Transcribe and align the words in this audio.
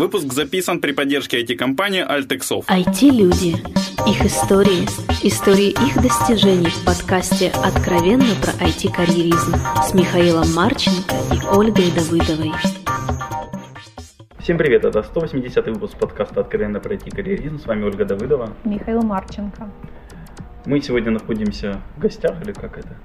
Выпуск 0.00 0.32
записан 0.32 0.80
при 0.80 0.92
поддержке 0.92 1.42
IT-компании 1.42 2.02
Altexov. 2.02 2.64
IT-люди. 2.68 3.56
Их 4.08 4.24
истории. 4.24 4.88
Истории 5.22 5.72
их 5.72 6.02
достижений 6.02 6.70
в 6.70 6.86
подкасте 6.86 7.52
«Откровенно 7.62 8.34
про 8.40 8.52
IT-карьеризм» 8.66 9.56
с 9.86 9.92
Михаилом 9.92 10.50
Марченко 10.54 11.14
и 11.34 11.54
Ольгой 11.54 11.90
Давыдовой. 11.90 12.50
Всем 14.38 14.56
привет, 14.56 14.86
это 14.86 15.02
180 15.02 15.66
выпуск 15.66 15.98
подкаста 15.98 16.40
«Откровенно 16.40 16.80
про 16.80 16.94
IT-карьеризм». 16.94 17.58
С 17.58 17.66
вами 17.66 17.84
Ольга 17.84 18.06
Давыдова. 18.06 18.56
Михаил 18.64 19.02
Марченко. 19.02 19.70
Мы 20.64 20.80
сегодня 20.80 21.10
находимся 21.10 21.82
в 21.98 22.00
гостях, 22.00 22.40
или 22.42 22.52
как 22.52 22.78
это? 22.78 22.96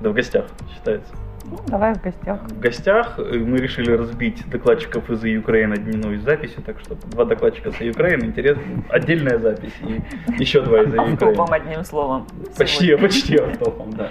Да, 0.00 0.10
в 0.10 0.14
гостях 0.14 0.46
считается. 0.74 1.14
Ну, 1.48 1.58
давай 1.68 1.94
в 1.94 2.02
гостях. 2.02 2.40
В 2.42 2.60
гостях 2.60 3.18
мы 3.18 3.58
решили 3.58 3.92
разбить 3.92 4.48
докладчиков 4.50 5.08
из 5.10 5.22
Украины 5.38 5.76
дневную 5.76 6.20
запись, 6.20 6.56
так 6.64 6.80
что 6.80 6.96
два 7.10 7.24
докладчика 7.24 7.68
из 7.68 7.94
Украины, 7.94 8.24
интересно, 8.24 8.62
отдельная 8.88 9.38
запись 9.38 9.74
и 9.82 10.02
еще 10.42 10.62
два 10.62 10.82
из 10.82 10.88
Украины. 10.88 11.14
Автопом, 11.14 11.52
одним 11.52 11.84
словом. 11.84 12.26
Почти, 12.58 12.86
сегодня. 12.86 13.06
почти 13.06 13.36
автопом, 13.38 13.90
да. 13.92 14.10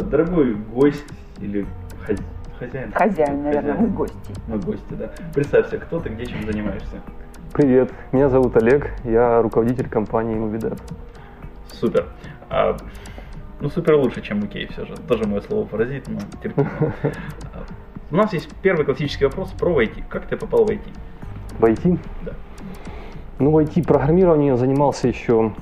Дорогой 0.00 0.54
гость 0.54 1.04
или 1.40 1.66
хозяин? 2.58 2.92
Хозяин, 2.92 3.42
наверное, 3.42 3.74
мы 3.74 3.88
гости. 3.88 4.16
Мы 4.46 4.58
гости, 4.58 4.92
да. 4.92 5.10
Представься, 5.34 5.78
кто 5.78 6.00
ты, 6.00 6.08
где, 6.08 6.26
чем 6.26 6.42
занимаешься? 6.46 7.02
Привет, 7.52 7.90
меня 8.12 8.30
зовут 8.30 8.56
Олег, 8.56 8.88
я 9.04 9.42
руководитель 9.42 9.88
компании 9.88 10.36
Movidev. 10.36 10.80
Супер. 11.70 12.06
Ну, 13.62 13.70
супер 13.70 13.94
лучше, 13.94 14.22
чем 14.22 14.42
окей 14.42 14.66
все 14.66 14.84
же. 14.84 14.96
Тоже 15.06 15.24
мое 15.24 15.40
слово 15.40 15.64
паразит, 15.64 16.08
но 16.08 16.18
терпимо. 16.42 16.68
У 18.10 18.16
нас 18.16 18.32
есть 18.32 18.48
первый 18.60 18.84
классический 18.84 19.24
вопрос 19.24 19.52
про 19.52 19.80
IT. 19.80 20.02
Как 20.08 20.26
ты 20.26 20.36
попал 20.36 20.64
в 20.64 20.68
IT? 20.68 20.80
В 21.60 21.64
IT? 21.64 21.98
Да. 22.24 22.32
Ну, 23.38 23.52
в 23.52 23.58
IT-программировании 23.58 24.52
занимался 24.56 25.06
еще 25.06 25.52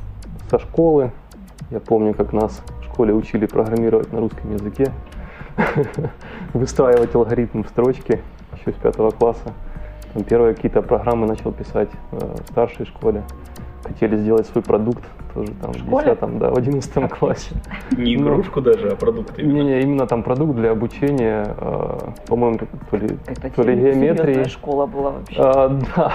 со 0.49 0.59
школы. 0.59 1.13
Я 1.71 1.81
помню, 1.81 2.15
как 2.15 2.33
нас 2.33 2.63
в 2.81 2.85
школе 2.85 3.13
учили 3.13 3.45
программировать 3.45 4.11
на 4.15 4.21
русском 4.21 4.51
языке, 4.51 4.91
выстраивать 6.55 7.15
алгоритм 7.15 7.65
в 7.65 7.69
строчке 7.69 8.23
еще 8.57 8.73
с 8.73 8.81
пятого 8.81 9.11
класса. 9.11 9.53
Там 10.15 10.25
первые 10.25 10.55
какие-то 10.55 10.81
программы 10.81 11.27
начал 11.27 11.53
писать 11.53 11.91
э, 12.13 12.17
в 12.17 12.51
старшей 12.51 12.87
школе. 12.87 13.25
Хотели 13.91 14.17
сделать 14.19 14.47
свой 14.47 14.63
продукт, 14.63 15.03
тоже 15.35 15.53
там 15.61 15.73
в, 15.73 15.79
в 15.79 16.05
10 16.05 16.39
да, 16.39 16.51
в 16.51 16.57
11 16.57 17.11
классе. 17.11 17.57
Не 17.97 18.17
ну, 18.17 18.35
игрушку 18.35 18.61
ну, 18.61 18.67
даже, 18.67 18.89
а 18.91 18.95
продукт 18.97 19.37
именно. 19.37 19.53
Не, 19.53 19.65
не, 19.65 19.81
именно 19.81 20.07
там 20.07 20.23
продукт 20.23 20.55
для 20.55 20.71
обучения, 20.71 21.57
э, 21.59 21.99
по-моему, 22.29 22.61
то 22.91 22.97
ли, 22.97 23.09
то 23.57 23.63
ли 23.63 23.75
геометрии. 23.75 24.45
школа 24.45 24.87
была 24.87 25.11
вообще. 25.11 25.37
А, 25.39 25.69
да, 25.97 26.15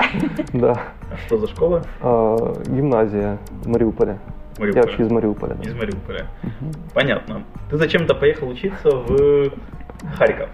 да. 0.54 0.82
А 1.12 1.18
что 1.26 1.38
за 1.38 1.48
школа? 1.48 1.84
А, 2.02 2.54
гимназия 2.66 3.40
в 3.64 3.68
Мариуполе. 3.68 4.20
Мариуполя. 4.58 4.74
Я 4.74 4.82
вообще 4.88 5.04
из 5.04 5.12
Мариуполя. 5.12 5.56
Да. 5.56 5.70
Из 5.70 5.74
Мариуполя. 5.74 6.28
Угу. 6.44 6.72
Понятно. 6.94 7.44
Ты 7.70 7.76
зачем-то 7.76 8.16
поехал 8.16 8.48
учиться 8.48 8.90
в 8.90 9.52
Харьков 10.18 10.50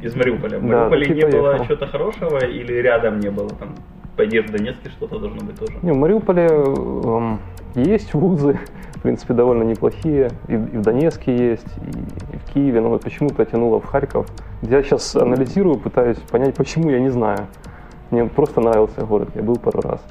из 0.00 0.14
Мариуполя. 0.14 0.58
В 0.58 0.62
Мариуполе 0.62 1.06
да, 1.06 1.14
не 1.14 1.20
поехал. 1.22 1.40
было 1.40 1.64
чего-то 1.66 1.86
хорошего 1.88 2.44
или 2.44 2.74
рядом 2.74 3.18
не 3.18 3.30
было 3.30 3.50
там? 3.50 3.74
По 4.16 4.26
идее, 4.26 4.42
в 4.42 4.50
Донецке 4.50 4.90
что-то 4.90 5.18
должно 5.18 5.40
быть 5.40 5.58
тоже. 5.58 5.72
Не, 5.82 5.92
в 5.92 5.96
Мариуполе 5.96 6.46
эм, 6.46 7.40
есть 7.74 8.12
вузы, 8.12 8.58
в 8.96 9.02
принципе, 9.02 9.32
довольно 9.32 9.62
неплохие. 9.62 10.30
И, 10.48 10.52
и 10.52 10.56
в 10.56 10.82
Донецке 10.82 11.34
есть, 11.34 11.76
и, 11.78 12.34
и 12.34 12.38
в 12.38 12.52
Киеве, 12.52 12.80
но 12.80 12.90
вот 12.90 13.02
почему-то 13.02 13.44
тянуло 13.44 13.80
в 13.80 13.86
Харьков. 13.86 14.26
Я 14.60 14.82
сейчас 14.82 15.16
анализирую, 15.16 15.76
пытаюсь 15.76 16.18
понять, 16.18 16.54
почему, 16.54 16.90
я 16.90 17.00
не 17.00 17.08
знаю. 17.08 17.46
Мне 18.10 18.26
просто 18.26 18.60
нравился 18.60 19.00
город, 19.06 19.30
я 19.34 19.42
был 19.42 19.56
пару 19.56 19.80
раз. 19.80 20.04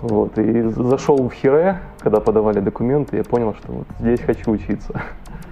Вот, 0.00 0.36
и 0.38 0.62
зашел 0.62 1.28
в 1.28 1.32
Хире, 1.32 1.78
когда 2.00 2.20
подавали 2.20 2.58
документы, 2.60 3.18
я 3.18 3.24
понял, 3.24 3.54
что 3.54 3.72
вот 3.72 3.86
здесь 4.00 4.20
хочу 4.20 4.50
учиться. 4.50 5.00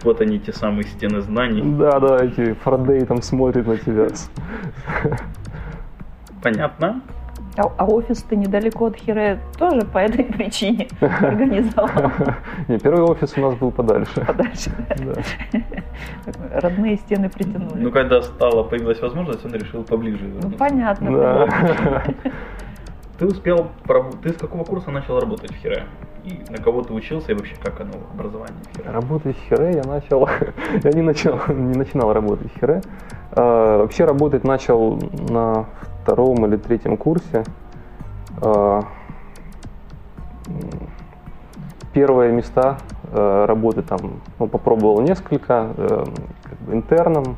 Вот 0.02 0.20
они, 0.20 0.38
те 0.38 0.52
самые 0.52 0.84
стены 0.84 1.20
знаний. 1.20 1.62
Да, 1.78 2.00
да, 2.00 2.24
эти 2.24 2.54
Фардей 2.54 3.04
там 3.04 3.20
смотрят 3.20 3.66
на 3.66 3.76
тебя. 3.76 4.08
Понятно. 6.42 7.02
А, 7.58 7.72
а 7.76 7.84
офис 7.86 8.22
ты 8.22 8.36
недалеко 8.36 8.86
от 8.86 8.96
Хире 8.96 9.40
тоже 9.58 9.82
по 9.82 9.98
этой 9.98 10.24
причине 10.36 10.86
организовал? 11.00 11.90
Не, 12.68 12.78
первый 12.78 13.02
офис 13.02 13.36
у 13.36 13.40
нас 13.40 13.56
был 13.56 13.72
подальше. 13.72 14.24
Подальше, 14.24 14.70
да. 14.96 16.60
Родные 16.60 16.96
стены 16.98 17.28
притянули. 17.28 17.80
Ну, 17.80 17.90
когда 17.90 18.22
стала, 18.22 18.62
появилась 18.62 19.00
возможность, 19.00 19.44
он 19.44 19.52
решил 19.54 19.82
поближе. 19.82 20.24
Ну, 20.40 20.50
понятно. 20.52 21.48
Ты 23.18 23.26
успел, 23.26 23.66
ты 24.22 24.28
с 24.28 24.36
какого 24.36 24.62
курса 24.62 24.92
начал 24.92 25.18
работать 25.18 25.50
в 25.50 25.56
Хире? 25.56 25.86
И 26.22 26.40
на 26.50 26.58
кого 26.58 26.82
ты 26.82 26.92
учился 26.92 27.32
и 27.32 27.34
вообще 27.34 27.56
как 27.60 27.80
оно, 27.80 27.94
образование 28.14 28.62
в 28.72 28.76
Хире? 28.76 28.90
Работать 28.90 29.36
в 29.36 29.40
Хире 29.48 29.72
я 29.72 29.82
начал, 29.82 30.28
я 30.84 30.92
не 30.92 31.02
начал, 31.02 31.40
не 31.48 31.76
начинал 31.76 32.12
работать 32.12 32.52
в 32.54 32.60
Хире. 32.60 32.80
А, 33.32 33.78
вообще 33.78 34.04
работать 34.04 34.44
начал 34.44 35.00
на 35.30 35.66
втором 36.08 36.46
или 36.46 36.56
третьем 36.56 36.96
курсе. 36.96 37.44
А, 38.40 38.82
первые 41.92 42.32
места 42.32 42.78
а, 43.12 43.46
работы 43.46 43.82
там 43.82 43.98
ну, 44.38 44.46
попробовал 44.46 45.02
несколько, 45.02 45.70
э, 45.76 46.04
как 46.44 46.58
бы 46.60 46.72
интерном. 46.72 47.36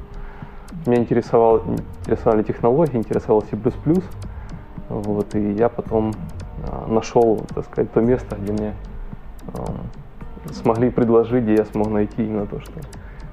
Меня 0.87 0.99
интересовал, 0.99 1.63
интересовали 2.03 2.45
технологии, 2.45 2.97
интересовал 2.97 3.43
C++. 3.43 3.59
Вот, 4.89 5.35
и 5.35 5.53
я 5.53 5.69
потом 5.69 6.13
нашел, 6.87 7.45
так 7.55 7.65
сказать, 7.65 7.93
то 7.93 8.01
место, 8.01 8.37
где 8.37 8.53
мне 8.53 8.75
смогли 10.53 10.91
предложить, 10.91 11.45
где 11.45 11.55
я 11.55 11.65
смог 11.65 11.91
найти 11.91 12.25
именно 12.25 12.47
то, 12.47 12.61
что 12.61 12.73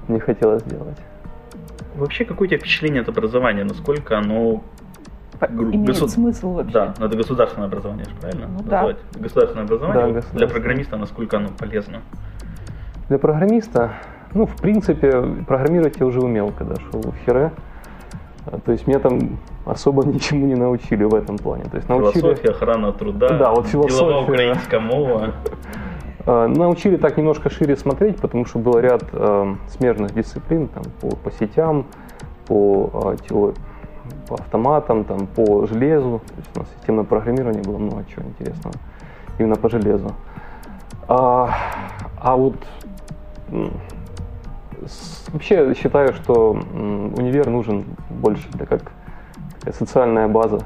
мне 0.08 0.20
хотелось 0.20 0.62
сделать. 0.62 0.98
Вообще, 1.96 2.24
какое 2.24 2.46
у 2.46 2.50
тебя 2.50 2.58
впечатление 2.58 3.02
от 3.02 3.08
образования? 3.08 3.64
Насколько 3.64 4.18
оно 4.18 4.62
имеет 5.46 5.86
государ... 5.86 6.08
смысл 6.10 6.52
вообще? 6.52 6.72
Да, 6.72 6.94
но 6.98 7.06
это 7.06 7.16
государственное 7.16 7.68
образование, 7.68 8.06
правильно? 8.20 8.46
Ну, 8.48 8.62
да. 8.64 8.94
Государственное 9.18 9.64
образование 9.64 10.02
да, 10.02 10.12
государственное. 10.12 10.46
для 10.46 10.48
программиста, 10.48 10.96
насколько 10.96 11.36
оно 11.36 11.48
полезно? 11.56 12.00
Для 13.08 13.18
программиста, 13.18 13.92
ну, 14.34 14.46
в 14.46 14.56
принципе, 14.56 15.22
программировать 15.46 15.96
я 15.98 16.06
уже 16.06 16.20
умел, 16.20 16.52
когда 16.56 16.76
шел 16.76 17.00
в 17.00 17.14
Хире. 17.24 17.52
А, 18.46 18.58
то 18.58 18.72
есть 18.72 18.86
меня 18.86 18.98
там 18.98 19.38
особо 19.64 20.04
ничему 20.06 20.46
не 20.46 20.54
научили 20.54 21.04
в 21.04 21.14
этом 21.14 21.38
плане. 21.38 21.64
То 21.64 21.76
есть 21.76 21.88
научили... 21.88 22.20
Философия, 22.20 22.50
охрана 22.50 22.92
труда, 22.92 23.28
да, 23.28 23.52
вот 23.52 23.66
философия. 23.66 23.96
деловая 23.96 24.22
украинская 24.22 24.80
мова. 24.80 25.34
А, 26.26 26.46
научили 26.46 26.96
так 26.96 27.16
немножко 27.16 27.50
шире 27.50 27.76
смотреть, 27.76 28.16
потому 28.20 28.44
что 28.44 28.58
был 28.58 28.78
ряд 28.78 29.02
э, 29.12 29.54
смежных 29.68 30.12
дисциплин 30.12 30.68
там, 30.68 30.82
по, 31.00 31.16
по 31.16 31.30
сетям, 31.32 31.86
по, 32.46 33.16
э, 33.30 33.52
по 34.28 34.34
автоматам, 34.34 35.04
там, 35.04 35.26
по 35.26 35.66
железу. 35.66 36.20
То 36.26 36.34
есть 36.36 36.50
у 36.56 36.58
нас 36.60 36.68
системное 36.76 37.04
программирование 37.04 37.62
было 37.62 37.78
много 37.78 38.04
чего 38.04 38.22
интересного 38.26 38.74
именно 39.38 39.56
по 39.56 39.68
железу. 39.68 40.12
А, 41.08 41.54
а 42.20 42.36
вот 42.36 42.56
вообще 45.32 45.74
считаю, 45.74 46.12
что 46.14 46.50
универ 46.50 47.48
нужен 47.48 47.84
больше 48.10 48.48
для 48.52 48.66
как 48.66 48.92
такая 49.58 49.74
социальная 49.74 50.28
база. 50.28 50.60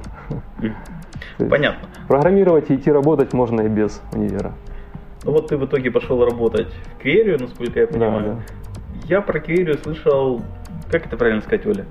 Понятно. 1.39 1.89
Программировать 2.09 2.71
и 2.71 2.75
идти 2.75 2.91
работать 2.91 3.33
можно 3.33 3.63
и 3.63 3.69
без 3.69 4.03
универа. 4.13 4.53
Ну 5.25 5.33
вот 5.33 5.49
ты 5.49 5.57
в 5.57 5.65
итоге 5.65 5.91
пошел 5.91 6.25
работать 6.25 6.73
в 6.95 6.99
Кверию, 7.01 7.39
насколько 7.41 7.81
я 7.81 7.87
понимаю. 7.87 8.23
Да, 8.23 8.35
да. 8.35 8.41
Я 9.07 9.21
про 9.21 9.41
Кверию 9.41 9.79
слышал, 9.79 10.43
как 10.91 11.07
это 11.07 11.17
правильно 11.17 11.41
сказать, 11.43 11.67
Оля? 11.67 11.87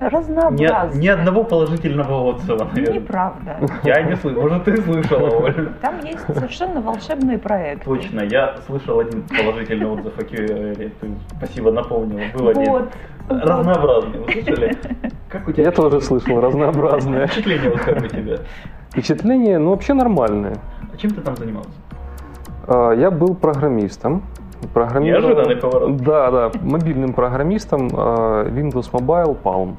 Разнообразно. 0.00 0.98
Ни, 0.98 1.02
ни 1.02 1.08
одного 1.08 1.44
положительного 1.44 2.22
отзыва, 2.22 2.64
наверное. 2.64 3.00
Неправда. 3.00 3.56
Я 3.84 4.02
не 4.02 4.16
слышал. 4.16 4.40
Может, 4.40 4.64
ты 4.64 4.76
слышала, 4.78 5.28
Оля? 5.28 5.74
Там 5.82 6.00
есть 6.02 6.20
совершенно 6.26 6.80
волшебные 6.80 7.38
проекты. 7.38 7.84
Точно. 7.84 8.20
Я 8.22 8.56
слышал 8.66 8.98
один 8.98 9.22
положительный 9.24 9.86
отзыв 9.86 10.18
о 10.18 10.24
Киеве. 10.24 10.92
Спасибо, 11.36 11.70
напомнила. 11.70 12.22
Был 12.34 12.48
один. 12.48 12.72
Вот. 12.72 12.88
Разнообразный. 13.28 14.18
Вы 14.20 14.32
слышали? 14.32 14.78
Как 15.28 15.46
у 15.46 15.52
тебя? 15.52 15.64
Я 15.64 15.70
тоже 15.70 16.00
слышал. 16.00 16.40
Разнообразное. 16.40 17.26
Впечатление 17.26 17.70
вот 17.70 17.80
как 17.80 18.02
у 18.02 18.08
тебя? 18.08 18.36
Впечатление, 18.90 19.58
ну, 19.58 19.70
вообще 19.70 19.92
нормальное. 19.92 20.56
А 20.92 20.96
чем 20.96 21.10
ты 21.10 21.20
там 21.20 21.36
занимался? 21.36 21.70
А, 22.66 22.92
я 22.92 23.10
был 23.10 23.34
программистом. 23.34 24.22
Неожиданный 24.74 25.56
поворот. 25.56 25.96
Да, 25.98 26.30
да, 26.30 26.50
мобильным 26.60 27.12
программистом 27.12 27.88
а, 27.94 28.44
Windows 28.44 28.90
Mobile 28.92 29.36
Palm. 29.42 29.76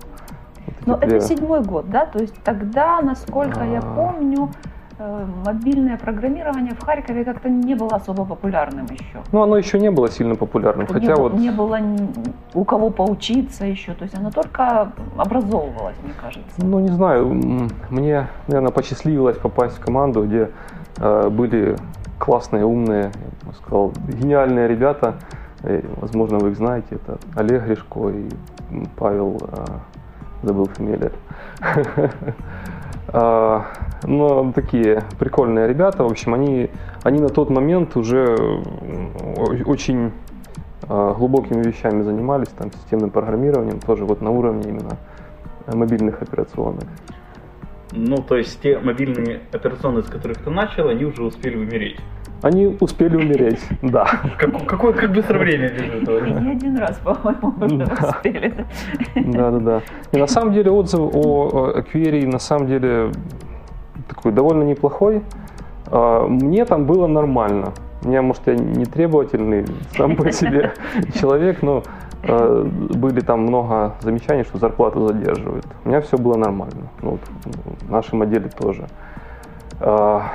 Но 0.85 0.95
это 0.95 1.19
седьмой 1.21 1.63
год, 1.63 1.89
да? 1.89 2.05
То 2.05 2.19
есть 2.19 2.35
тогда, 2.43 3.01
насколько 3.01 3.63
я 3.63 3.79
а. 3.79 3.95
помню, 3.95 4.49
э, 4.97 5.25
мобильное 5.45 5.97
программирование 5.97 6.73
в 6.73 6.83
Харькове 6.83 7.23
как-то 7.23 7.49
не 7.49 7.75
было 7.75 7.95
особо 7.95 8.25
популярным 8.25 8.85
еще. 8.85 9.21
Ну, 9.31 9.41
оно 9.41 9.57
еще 9.57 9.79
не 9.79 9.91
было 9.91 10.09
сильно 10.09 10.35
популярным, 10.35 10.87
не, 10.87 10.93
хотя 10.93 11.15
было- 11.15 11.29
вот... 11.29 11.33
не 11.33 11.51
было 11.51 11.79
у 12.53 12.63
кого 12.63 12.89
поучиться 12.89 13.65
еще, 13.65 13.93
то 13.93 14.03
есть 14.03 14.17
оно 14.17 14.31
только 14.31 14.91
образовывалось, 15.17 15.97
мне 16.03 16.13
кажется. 16.19 16.55
Ну, 16.57 16.79
не 16.79 16.89
знаю, 16.89 17.27
мне, 17.89 18.27
наверное, 18.47 18.71
посчастливилось 18.71 19.37
попасть 19.37 19.77
в 19.77 19.79
команду, 19.79 20.25
где 20.25 20.49
э, 20.97 21.29
были 21.29 21.75
классные, 22.19 22.65
умные, 22.65 23.11
я 23.43 23.49
бы 23.49 23.55
сказал, 23.55 23.93
гениальные 24.07 24.67
ребята. 24.67 25.15
Э, 25.63 25.81
возможно, 25.97 26.37
вы 26.37 26.51
их 26.51 26.57
знаете. 26.57 26.87
Это 26.91 27.17
Олег 27.35 27.65
Гришко 27.65 28.09
и 28.09 28.29
Павел, 28.97 29.37
э, 29.51 29.65
забыл 30.43 30.65
фамилию. 30.65 31.11
А, 33.13 33.65
Но 34.03 34.53
такие 34.53 35.03
прикольные 35.19 35.67
ребята. 35.67 36.03
В 36.03 36.11
общем, 36.11 36.33
они, 36.33 36.69
они 37.03 37.19
на 37.19 37.27
тот 37.27 37.49
момент 37.49 37.97
уже 37.97 38.37
очень 39.65 40.13
э, 40.87 41.13
глубокими 41.17 41.61
вещами 41.61 42.03
занимались, 42.03 42.47
там, 42.49 42.71
системным 42.71 43.09
программированием, 43.09 43.79
тоже 43.79 44.05
вот 44.05 44.21
на 44.21 44.29
уровне 44.29 44.69
именно 44.69 44.97
мобильных 45.67 46.21
операционных. 46.21 46.85
Ну, 47.91 48.17
то 48.17 48.37
есть 48.37 48.61
те 48.61 48.79
мобильные 48.79 49.41
операционные, 49.51 50.03
с 50.03 50.07
которых 50.07 50.37
ты 50.37 50.49
начал, 50.49 50.87
они 50.87 51.05
уже 51.05 51.23
успели 51.23 51.57
умереть. 51.57 51.97
Они 52.41 52.75
успели 52.79 53.17
умереть, 53.17 53.59
да. 53.83 54.05
Как, 54.39 54.65
какое, 54.65 54.93
как 54.93 55.11
быстро 55.11 55.37
время 55.37 55.69
бежит. 55.69 56.41
Не 56.41 56.51
один 56.51 56.77
раз, 56.77 56.99
по-моему, 57.03 57.53
уже 57.59 58.07
успели. 58.07 58.65
Да, 59.15 59.51
да, 59.51 59.59
да. 59.59 59.81
И 60.11 60.17
на 60.17 60.27
самом 60.27 60.53
деле 60.53 60.71
отзыв 60.71 61.01
о 61.01 61.81
Query 61.93 62.25
на 62.27 62.39
самом 62.39 62.67
деле 62.67 63.11
такой 64.07 64.31
довольно 64.31 64.63
неплохой. 64.63 65.21
А, 65.87 66.27
Мне 66.27 66.65
там 66.65 66.85
было 66.85 67.05
нормально. 67.05 67.73
Меня, 68.03 68.23
может, 68.23 68.47
я 68.47 68.55
не 68.55 68.85
требовательный 68.85 69.65
сам 69.95 70.15
по 70.15 70.31
себе 70.31 70.73
человек, 71.19 71.61
но 71.61 71.83
были 72.23 73.21
там 73.21 73.41
много 73.41 73.95
замечаний, 74.01 74.43
что 74.43 74.59
зарплату 74.59 75.07
задерживают. 75.07 75.65
У 75.85 75.89
меня 75.89 76.01
все 76.01 76.17
было 76.17 76.37
нормально. 76.37 76.89
Ну, 77.01 77.11
вот, 77.11 77.21
в 77.81 77.91
нашем 77.91 78.21
отделе 78.21 78.49
тоже. 78.49 78.87
А, 79.79 80.27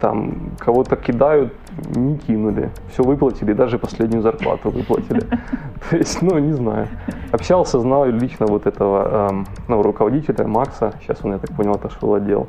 Там 0.00 0.52
кого-то 0.60 0.94
кидают, 0.94 1.52
не 1.96 2.16
кинули. 2.18 2.70
Все 2.92 3.02
выплатили, 3.02 3.52
даже 3.52 3.78
последнюю 3.78 4.22
зарплату 4.22 4.70
выплатили. 4.70 5.20
То 5.90 5.96
есть, 5.96 6.22
ну, 6.22 6.38
не 6.38 6.52
знаю. 6.52 6.86
Общался, 7.32 7.80
знал 7.80 8.06
лично 8.06 8.46
вот 8.46 8.66
этого 8.66 9.28
эм, 9.30 9.46
ну, 9.66 9.82
руководителя 9.82 10.46
Макса. 10.46 10.92
Сейчас 11.00 11.18
он, 11.24 11.32
я 11.32 11.38
так 11.38 11.50
понял, 11.56 11.72
отошел 11.72 12.14
отдел. 12.14 12.46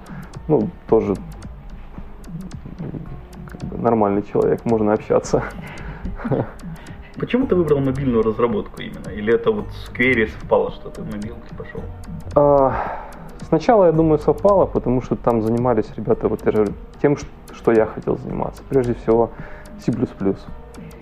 Ну, 0.48 0.70
тоже 0.88 1.16
нормальный 3.72 4.22
человек, 4.22 4.64
можно 4.66 4.94
общаться. 4.94 5.44
Почему 7.20 7.48
ты 7.48 7.56
выбрал 7.56 7.80
мобильную 7.80 8.24
разработку 8.24 8.82
именно? 8.82 9.10
Или 9.10 9.34
это 9.34 9.52
вот 9.52 9.66
с 9.72 9.90
Query 9.90 10.30
совпало, 10.30 10.72
что 10.72 10.90
ты 10.90 11.02
в 11.02 11.06
мобилке 11.06 11.56
пошел? 11.58 11.82
А, 12.36 12.74
Сначала, 13.50 13.86
я 13.86 13.92
думаю, 13.92 14.20
совпало, 14.20 14.68
потому 14.68 15.02
что 15.02 15.16
там 15.16 15.42
занимались 15.42 15.86
ребята 15.98 16.28
вот 16.28 16.46
я 16.46 16.52
же 16.52 16.68
тем, 17.02 17.18
что 17.52 17.72
я 17.72 17.88
хотел 17.88 18.16
заниматься. 18.18 18.62
Прежде 18.70 18.94
всего, 18.94 19.32
C++. 19.84 19.92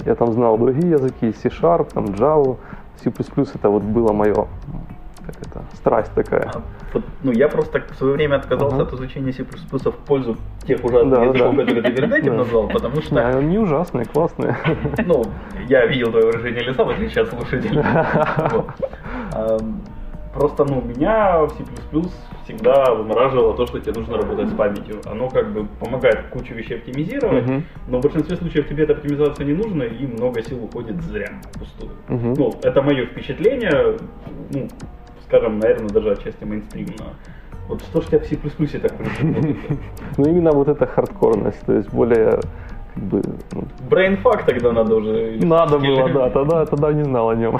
Я 0.06 0.16
там 0.16 0.32
знал 0.32 0.58
другие 0.58 0.92
языки, 0.92 1.34
C-Sharp, 1.34 1.92
там 1.94 2.06
Java, 2.06 2.56
C++ 3.04 3.12
это 3.54 3.70
вот 3.70 3.84
было 3.84 4.14
мое, 4.14 4.48
как 5.26 5.36
это, 5.42 5.62
страсть 5.74 6.14
такая. 6.14 6.50
Вот, 6.94 7.04
ну, 7.24 7.32
я 7.34 7.48
просто 7.50 7.82
в 7.92 7.96
свое 7.96 8.14
время 8.14 8.36
отказался 8.38 8.76
Ага. 8.78 8.84
от 8.86 8.94
изучения 8.94 9.34
C++ 9.34 9.44
в 9.44 9.92
пользу 10.06 10.38
тех 10.66 10.84
ужасных 10.84 11.14
Да, 11.14 11.24
языков, 11.26 11.56
да. 11.56 11.62
которые 11.64 11.84
ты 11.84 11.92
перед 11.92 12.14
этим 12.14 12.32
Да. 12.32 12.38
назвал, 12.38 12.68
потому 12.70 13.02
что, 13.02 13.16
Не, 13.16 13.22
они 13.22 13.58
ужасные, 13.60 14.06
классные. 14.06 14.56
ну, 15.06 15.24
я 15.68 15.86
видел 15.86 16.12
твое 16.12 16.26
выражение 16.28 16.64
лица, 16.64 16.84
в 16.86 16.90
отличие 16.90 17.24
от 17.24 17.30
слушателей. 17.30 17.82
Просто, 20.34 20.66
ну, 20.66 20.82
меня 20.82 21.42
в 21.46 21.50
C++ 21.50 21.64
всегда 22.44 22.94
вымораживало 22.94 23.56
то, 23.56 23.66
что 23.66 23.80
тебе 23.80 23.94
нужно 24.00 24.18
работать 24.18 24.50
с 24.50 24.54
памятью. 24.54 25.02
Оно 25.06 25.30
как 25.30 25.52
бы 25.52 25.66
помогает 25.80 26.28
кучу 26.30 26.54
вещей 26.54 26.78
оптимизировать, 26.78 27.46
Мгм. 27.48 27.64
но 27.88 27.98
в 27.98 28.02
большинстве 28.04 28.36
случаев 28.38 28.68
тебе 28.70 28.84
эта 28.84 28.94
оптимизация 28.94 29.46
не 29.48 29.54
нужна, 29.54 29.86
и 29.86 30.06
много 30.06 30.44
сил 30.44 30.64
уходит 30.64 31.02
зря, 31.02 31.30
впустую. 31.54 31.92
Мгм. 32.08 32.34
Ну, 32.38 32.54
это 32.62 32.82
мое 32.84 33.08
впечатление, 33.08 33.98
ну, 34.52 34.68
скажем, 35.28 35.60
наверное, 35.60 35.90
даже 35.90 36.12
отчасти 36.12 36.44
мейнстримно. 36.44 37.14
Вот 37.68 37.82
что 37.82 38.02
ж 38.02 38.06
тебя 38.06 38.20
в 38.20 38.26
C++ 38.26 38.80
так? 38.80 38.94
Ну, 40.18 40.26
именно 40.26 40.52
вот 40.52 40.70
эта 40.70 40.88
хардкорность, 40.88 41.66
то 41.66 41.74
есть 41.74 41.90
более 41.92 42.40
как 42.94 43.04
бы, 43.04 43.22
ну, 43.52 43.64
Брейнфак 43.90 44.46
тогда 44.46 44.72
надо 44.72 44.96
уже. 44.96 45.38
надо 45.44 45.78
было, 45.78 46.10
да, 46.10 46.30
тогда, 46.30 46.66
тогда 46.66 46.94
не 46.94 47.04
знал 47.04 47.30
о 47.30 47.36
нем. 47.36 47.58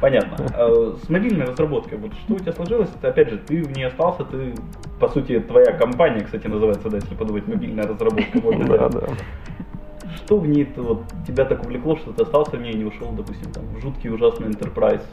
Понятно. 0.00 0.46
А 0.54 0.96
С 1.04 1.08
мобильной 1.10 1.44
разработкой, 1.44 1.98
вот 1.98 2.14
что 2.14 2.34
у 2.34 2.38
тебя 2.38 2.52
сложилось? 2.52 2.90
Опять 3.02 3.28
же, 3.28 3.36
ты 3.36 3.62
в 3.62 3.76
ней 3.76 3.84
остался, 3.86 4.24
ты, 4.24 4.54
по 4.98 5.08
сути, 5.08 5.38
твоя 5.40 5.72
компания, 5.72 6.24
кстати, 6.24 6.46
называется, 6.46 6.88
да, 6.88 6.96
если 6.96 7.14
подумать, 7.14 7.46
мобильная 7.46 7.86
разработка. 7.86 8.38
вот 8.42 8.66
Да, 8.66 8.88
да. 8.88 9.00
Что 10.16 10.38
в 10.38 10.48
ней 10.48 10.66
вот, 10.76 11.02
тебя 11.26 11.44
так 11.44 11.62
увлекло, 11.62 11.96
что 11.96 12.12
ты 12.12 12.22
остался 12.22 12.56
в 12.56 12.62
ней 12.62 12.72
и 12.72 12.78
не 12.78 12.84
ушел, 12.84 13.12
допустим, 13.12 13.52
там, 13.52 13.64
в 13.74 13.80
жуткий 13.82 14.10
ужасный 14.10 14.48
enterprise 14.48 15.04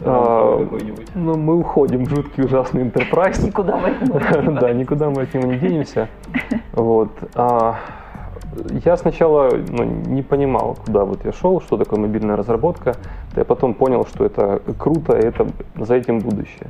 А? 0.00 0.66
Ну, 1.14 1.36
мы 1.36 1.56
уходим 1.56 2.04
в 2.04 2.10
жуткий 2.10 2.44
ужасный 2.44 2.84
enterprise. 2.84 3.44
Никуда 3.44 3.76
мы 3.76 3.90
от 3.90 4.02
него 4.02 4.52
не 4.52 4.58
Да, 4.60 4.72
никуда 4.72 5.10
мы 5.10 5.22
от 5.22 5.34
него 5.34 5.46
не 5.46 5.58
денемся. 5.58 6.08
Вот. 6.72 7.10
А, 7.34 7.76
Я 8.84 8.96
сначала 8.96 9.50
ну, 9.68 9.84
не 9.84 10.22
понимал, 10.22 10.76
куда 10.84 11.04
вот 11.04 11.24
я 11.24 11.32
шел, 11.32 11.60
что 11.60 11.76
такое 11.76 11.98
мобильная 11.98 12.36
разработка. 12.36 12.94
Я 13.36 13.44
потом 13.44 13.74
понял, 13.74 14.06
что 14.06 14.24
это 14.24 14.60
круто, 14.78 15.16
и 15.16 15.26
это, 15.26 15.46
за 15.76 15.94
этим 15.94 16.20
будущее. 16.20 16.68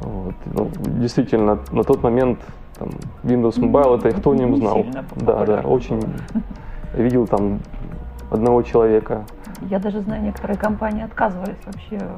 Вот. 0.00 0.34
Ну, 0.46 0.68
действительно, 0.98 1.58
на 1.70 1.84
тот 1.84 2.02
момент 2.02 2.38
там, 2.78 2.90
Windows 3.22 3.58
Mobile, 3.58 3.98
это 3.98 4.10
кто 4.10 4.30
о 4.30 4.34
нем 4.34 4.52
Не 4.52 4.56
знал. 4.58 4.84
Да, 5.16 5.44
да, 5.44 5.60
очень. 5.60 6.02
Видел 6.94 7.26
там 7.26 7.60
одного 8.30 8.62
человека. 8.62 9.24
Я 9.68 9.78
даже 9.78 10.00
знаю, 10.00 10.22
некоторые 10.22 10.56
компании 10.58 11.04
отказывались 11.04 11.56
вообще 11.64 11.96
э, 11.96 12.08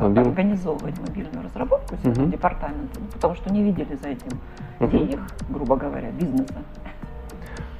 Мобил- 0.00 0.28
организовывать 0.28 0.98
мобильную 1.00 1.44
разработку 1.44 1.96
себе 1.96 2.10
Мгм. 2.10 2.30
департаментом, 2.30 3.02
потому 3.12 3.34
что 3.34 3.52
не 3.52 3.62
видели 3.62 3.96
за 4.00 4.08
этим 4.08 4.38
Мгм. 4.80 4.90
денег, 4.90 5.20
грубо 5.48 5.76
говоря, 5.76 6.10
бизнеса. 6.10 6.54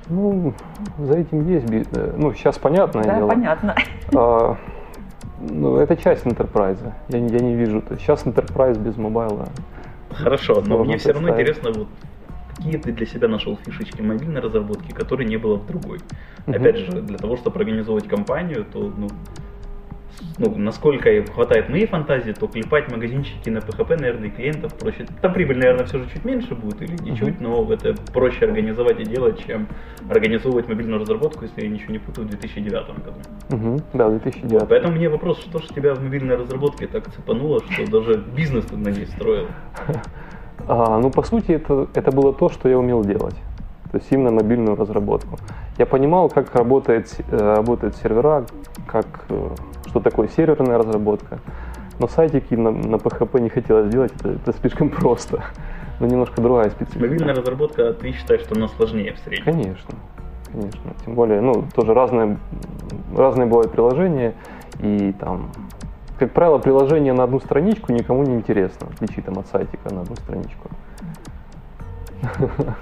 Ну, 0.09 0.55
за 0.99 1.15
этим 1.19 1.47
есть 1.47 1.67
би- 1.69 1.87
э, 1.93 2.15
Ну, 2.17 2.33
сейчас 2.33 2.59
понятное 2.59 3.05
Да, 3.05 3.17
дело. 3.17 3.29
понятно. 3.29 3.75
А, 4.15 4.57
ну, 5.41 5.77
это 5.77 5.97
часть 5.97 6.25
enterprise. 6.27 6.79
Я, 7.09 7.21
не- 7.21 7.29
я 7.33 7.41
не 7.41 7.55
вижу. 7.55 7.83
Сейчас 7.99 8.25
enterprise 8.25 8.79
без 8.79 8.97
mobile 8.97 9.36
а. 9.36 9.49
Хорошо, 10.11 10.63
но 10.67 10.83
мне 10.85 10.97
все 10.97 11.13
равно 11.13 11.29
интересно, 11.29 11.71
вот 11.73 11.89
какие 12.59 12.77
ты 12.77 12.93
для 12.93 13.07
себя 13.07 13.29
нашел 13.29 13.57
фишечки 13.65 14.03
мобильной 14.03 14.41
разработки, 14.41 14.93
которые 14.93 15.29
не 15.29 15.37
было 15.37 15.57
в 15.57 15.67
другой. 15.67 16.01
Мгм. 16.47 16.61
Опять 16.61 16.77
же, 16.77 17.03
для 17.03 17.19
того, 17.19 17.37
чтобы 17.37 17.59
организовать 17.59 18.09
компанию, 18.09 18.67
то 18.73 18.81
ну, 18.81 19.09
ну, 20.39 20.55
насколько 20.57 21.11
хватает 21.35 21.69
моей 21.69 21.87
фантазии, 21.87 22.33
то 22.33 22.49
клепать 22.49 22.89
магазинчики 22.89 23.49
на 23.51 23.59
PHP, 23.59 23.97
наверное, 23.97 24.31
клиентов 24.31 24.75
проще. 24.75 25.07
Там 25.23 25.33
прибыль, 25.33 25.59
наверное, 25.59 25.85
все 25.85 25.99
же 25.99 26.09
чуть 26.13 26.25
меньше 26.25 26.55
будет 26.55 26.83
или 26.83 26.97
не 27.03 27.11
Мгм. 27.11 27.17
чуть, 27.17 27.41
но 27.41 27.73
это 27.73 27.95
проще 28.13 28.47
организовать 28.47 29.01
и 29.01 29.05
делать, 29.05 29.45
чем 29.47 29.69
организовывать 30.11 30.69
мобильную 30.69 31.01
разработку, 31.01 31.45
если 31.45 31.63
я 31.63 31.69
ничего 31.69 31.93
не 31.93 31.99
путаю, 31.99 32.27
в 32.27 32.31
2009 32.31 33.05
году. 33.05 33.21
Мгм. 33.49 33.83
Да, 33.95 34.11
2009. 34.11 34.53
Вот, 34.53 34.69
поэтому 34.69 34.97
мне 34.97 35.09
вопрос, 35.09 35.39
что 35.41 35.61
же 35.61 35.69
тебя 35.69 35.95
в 35.95 36.03
мобильной 36.03 36.37
разработке 36.37 36.87
так 36.87 37.09
цепануло, 37.11 37.63
что 37.71 37.87
даже 37.87 38.17
бизнес 38.37 38.65
ты 38.65 38.77
на 38.77 38.89
ней 38.89 39.07
строил? 39.07 39.47
А, 40.67 40.99
ну, 40.99 41.11
по 41.11 41.23
сути, 41.23 41.53
это, 41.53 41.89
это 41.95 42.11
было 42.11 42.33
то, 42.33 42.49
что 42.49 42.69
я 42.69 42.79
умел 42.79 43.05
делать. 43.05 43.37
То 43.91 43.99
есть 43.99 44.13
именно 44.13 44.31
мобильную 44.31 44.77
разработку. 44.77 45.39
Я 45.79 45.87
понимал, 45.87 46.29
как 46.29 46.55
работает, 46.55 47.09
э, 47.31 47.37
работают 47.37 47.97
сервера, 47.97 48.45
как, 48.87 49.07
э, 49.31 49.49
что 49.87 50.01
такое 50.01 50.29
серверная 50.29 50.79
разработка. 50.79 51.39
Но 51.99 52.07
сайтики 52.07 52.55
на, 52.55 52.71
на 52.71 52.97
PHP 52.97 53.41
не 53.41 53.49
хотелось 53.49 53.89
делать, 53.89 54.13
это, 54.21 54.31
это 54.31 54.53
слишком 54.59 54.91
просто. 54.91 55.43
Но 56.01 56.07
немножко 56.07 56.41
другая 56.41 56.71
специфика. 56.71 57.01
Мобильная 57.01 57.35
разработка, 57.35 57.93
ты 57.95 58.13
считаешь, 58.13 58.43
что 58.43 58.55
она 58.55 58.69
сложнее 58.69 59.15
в 59.15 59.19
среднем? 59.19 59.45
Конечно, 59.45 59.95
конечно. 60.53 60.95
Тем 61.05 61.15
более, 61.15 61.41
ну, 61.41 61.65
тоже 61.75 61.95
разные, 61.95 62.39
разные 63.17 63.47
бывают 63.47 63.73
приложения, 63.73 64.35
и 64.81 65.13
там, 65.19 65.51
как 66.19 66.33
правило, 66.33 66.59
приложение 66.59 67.13
на 67.13 67.25
одну 67.25 67.41
страничку 67.41 67.93
никому 67.93 68.25
не 68.25 68.35
интересно, 68.35 68.89
в 68.89 68.95
отличие 68.95 69.23
там 69.25 69.39
от 69.39 69.47
сайтика 69.47 69.93
на 69.95 70.03
одну 70.03 70.17
страничку. 70.17 70.69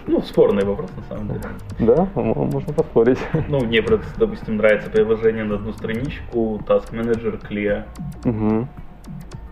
Ну, 0.07 0.23
спорный 0.23 0.65
вопрос 0.65 0.91
на 0.97 1.03
самом 1.17 1.29
деле. 1.29 1.41
Да, 1.79 2.09
можно 2.15 2.73
поспорить. 2.73 3.19
Ну, 3.49 3.61
мне, 3.61 3.83
допустим, 4.19 4.57
нравится 4.57 4.91
приложение 4.91 5.45
на 5.45 5.57
одну 5.57 5.73
страничку, 5.73 6.61
Task 6.67 6.91
Manager, 6.93 7.39
Clear. 7.49 7.85
Мгм. 8.25 8.69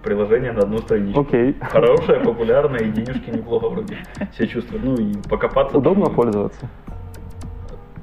приложение 0.02 0.52
на 0.52 0.60
одну 0.62 0.78
страничку. 0.78 1.20
Окей. 1.22 1.56
Хорошее, 1.60 2.20
популярное, 2.20 2.80
и 2.80 2.90
денежки 2.90 3.30
неплохо 3.30 3.68
вроде 3.70 3.96
себя 4.36 4.46
чувствует. 4.46 4.84
Ну 4.84 4.94
и 4.96 5.14
покопаться. 5.28 5.78
Удобно 5.78 6.06
там- 6.06 6.14
пользоваться? 6.14 6.68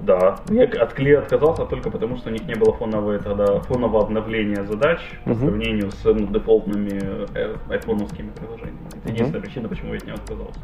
Да. 0.04 0.38
Я 0.50 0.64
от 0.64 0.94
клея 0.94 1.20
отказался 1.20 1.66
только 1.66 1.92
потому, 1.92 2.18
что 2.18 2.30
у 2.30 2.34
них 2.34 2.48
не 2.48 2.56
было 2.56 2.74
фонового, 2.74 3.20
тогда, 3.20 3.60
фонового 3.62 4.04
обновления 4.04 4.64
задач 4.66 5.00
по 5.26 5.32
Мгм. 5.32 5.40
сравнению 5.40 5.92
с 5.92 6.04
ну, 6.06 6.28
дефолтными 6.28 7.00
э, 7.36 7.56
айфоновскими 7.70 8.30
приложениями. 8.32 8.88
Это 8.90 8.98
Мгм. 8.98 9.14
единственная 9.14 9.42
причина, 9.42 9.70
почему 9.70 9.94
я 9.94 9.98
от 10.00 10.06
него 10.08 10.16
отказался. 10.16 10.60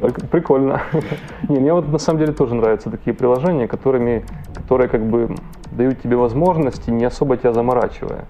Прик- 0.00 0.26
Прикольно. 0.28 0.80
Не, 1.48 1.60
мне 1.60 1.72
вот 1.72 1.88
на 1.88 1.98
самом 1.98 2.18
деле 2.20 2.32
тоже 2.32 2.54
нравятся 2.54 2.90
такие 2.90 3.14
приложения, 3.14 3.68
которыми, 3.68 4.24
которые 4.54 4.88
как 4.88 5.04
бы 5.04 5.34
дают 5.72 6.00
тебе 6.02 6.16
возможности, 6.16 6.90
не 6.90 7.04
особо 7.04 7.36
тебя 7.36 7.52
заморачивая. 7.52 8.24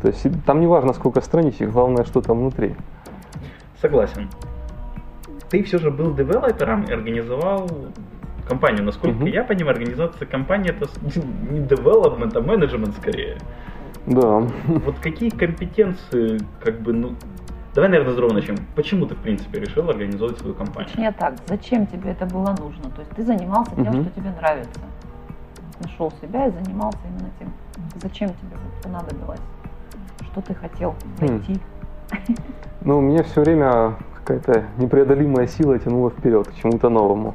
То 0.00 0.08
есть 0.08 0.26
там 0.44 0.60
не 0.60 0.66
важно, 0.66 0.92
сколько 0.92 1.20
страничек, 1.20 1.70
главное, 1.70 2.04
что 2.04 2.20
там 2.20 2.38
внутри. 2.40 2.74
Согласен. 3.80 4.28
Ты 5.50 5.62
все 5.64 5.78
же 5.78 5.90
был 5.90 6.14
девелопером 6.14 6.82
и 6.84 6.92
организовал 6.92 7.68
компанию. 8.52 8.84
Насколько 8.84 9.16
Мгм. 9.16 9.26
я 9.26 9.44
понимаю, 9.44 9.76
организация 9.76 10.26
компании 10.26 10.70
это 10.70 10.88
не 11.50 11.60
development, 11.60 12.36
а 12.36 12.40
менеджмент 12.40 12.94
скорее. 12.96 13.38
Да. 14.06 14.42
Вот 14.66 14.98
какие 15.00 15.30
компетенции, 15.30 16.38
как 16.60 16.80
бы, 16.80 16.92
ну... 16.92 17.14
Давай, 17.74 17.88
наверное, 17.88 18.12
с 18.12 18.16
другого 18.16 18.34
начнем. 18.34 18.56
Почему 18.74 19.06
ты, 19.06 19.14
в 19.14 19.18
принципе, 19.18 19.58
решил 19.60 19.88
организовать 19.88 20.38
свою 20.38 20.54
компанию? 20.54 20.88
Точнее 20.90 21.12
так, 21.12 21.34
зачем 21.48 21.86
тебе 21.86 22.10
это 22.10 22.26
было 22.26 22.54
нужно? 22.60 22.90
То 22.94 23.00
есть 23.00 23.10
ты 23.16 23.22
занимался 23.22 23.74
тем, 23.76 23.94
Мгм. 23.94 24.02
что 24.04 24.10
тебе 24.20 24.30
нравится. 24.30 24.80
Нашел 25.80 26.12
себя 26.20 26.46
и 26.46 26.50
занимался 26.50 26.98
именно 27.08 27.30
тем. 27.38 27.48
Зачем 28.02 28.28
тебе 28.28 28.56
вот 28.62 28.82
понадобилось? 28.82 29.40
Что 30.30 30.40
ты 30.42 30.54
хотел 30.54 30.94
Хм. 31.20 31.26
найти? 31.26 31.58
Ну, 32.84 33.00
меня 33.00 33.22
все 33.22 33.40
время 33.40 33.94
какая-то 34.24 34.64
непреодолимая 34.76 35.46
сила 35.46 35.78
тянула 35.78 36.10
вперед, 36.10 36.48
к 36.48 36.54
чему-то 36.54 36.90
новому. 36.90 37.34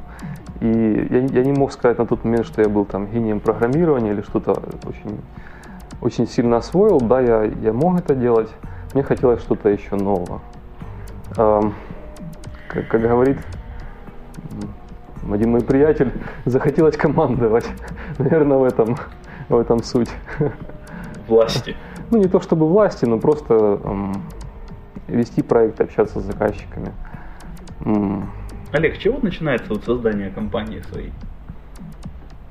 И 0.60 1.08
я, 1.10 1.18
я 1.40 1.44
не 1.44 1.52
мог 1.52 1.72
сказать 1.72 1.98
на 1.98 2.06
тот 2.06 2.24
момент, 2.24 2.46
что 2.46 2.62
я 2.62 2.68
был 2.68 2.84
там 2.84 3.06
гением 3.06 3.40
программирования 3.40 4.12
или 4.12 4.22
что-то 4.22 4.52
очень, 4.84 5.20
очень 6.00 6.26
сильно 6.26 6.56
освоил. 6.56 7.00
Да, 7.00 7.20
я, 7.20 7.44
я 7.44 7.72
мог 7.72 7.98
это 7.98 8.14
делать. 8.14 8.50
Мне 8.94 9.02
хотелось 9.02 9.40
что-то 9.40 9.68
еще 9.68 9.96
нового. 9.96 10.40
Ам, 11.36 11.74
как, 12.68 12.88
как 12.88 13.00
говорит 13.00 13.38
один 15.32 15.50
мой 15.50 15.60
приятель, 15.60 16.12
захотелось 16.44 16.96
командовать. 16.96 17.66
Наверное, 18.18 18.58
в 18.58 18.64
этом, 18.64 18.96
в 19.48 19.56
этом 19.56 19.82
суть. 19.82 20.10
Власти. 21.28 21.76
Ну, 22.10 22.18
не 22.18 22.28
то 22.28 22.40
чтобы 22.40 22.66
власти, 22.66 23.04
но 23.04 23.18
просто 23.18 23.54
м, 23.54 24.22
вести 25.08 25.42
проект, 25.42 25.80
общаться 25.80 26.20
с 26.20 26.24
заказчиками. 26.24 26.92
М, 27.84 28.30
Олег, 28.72 28.96
с 28.96 28.98
чего 28.98 29.18
начинается 29.22 29.72
вот 29.72 29.84
создание 29.84 30.30
компании 30.30 30.80
своей? 30.90 31.12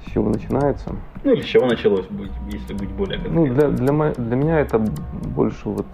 С 0.05 0.11
чего 0.11 0.29
начинается? 0.29 0.95
Ну 1.23 1.33
или 1.33 1.41
с 1.41 1.45
чего 1.45 1.65
началось 1.67 2.07
быть, 2.07 2.31
если 2.49 2.73
быть 2.73 2.89
более 2.89 3.19
Ну, 3.19 3.45
конкретным? 3.45 3.55
для, 3.55 3.67
для, 3.85 3.93
мо- 3.93 4.13
для 4.17 4.35
меня 4.35 4.59
это 4.59 4.79
больше 4.79 5.69
вот 5.69 5.85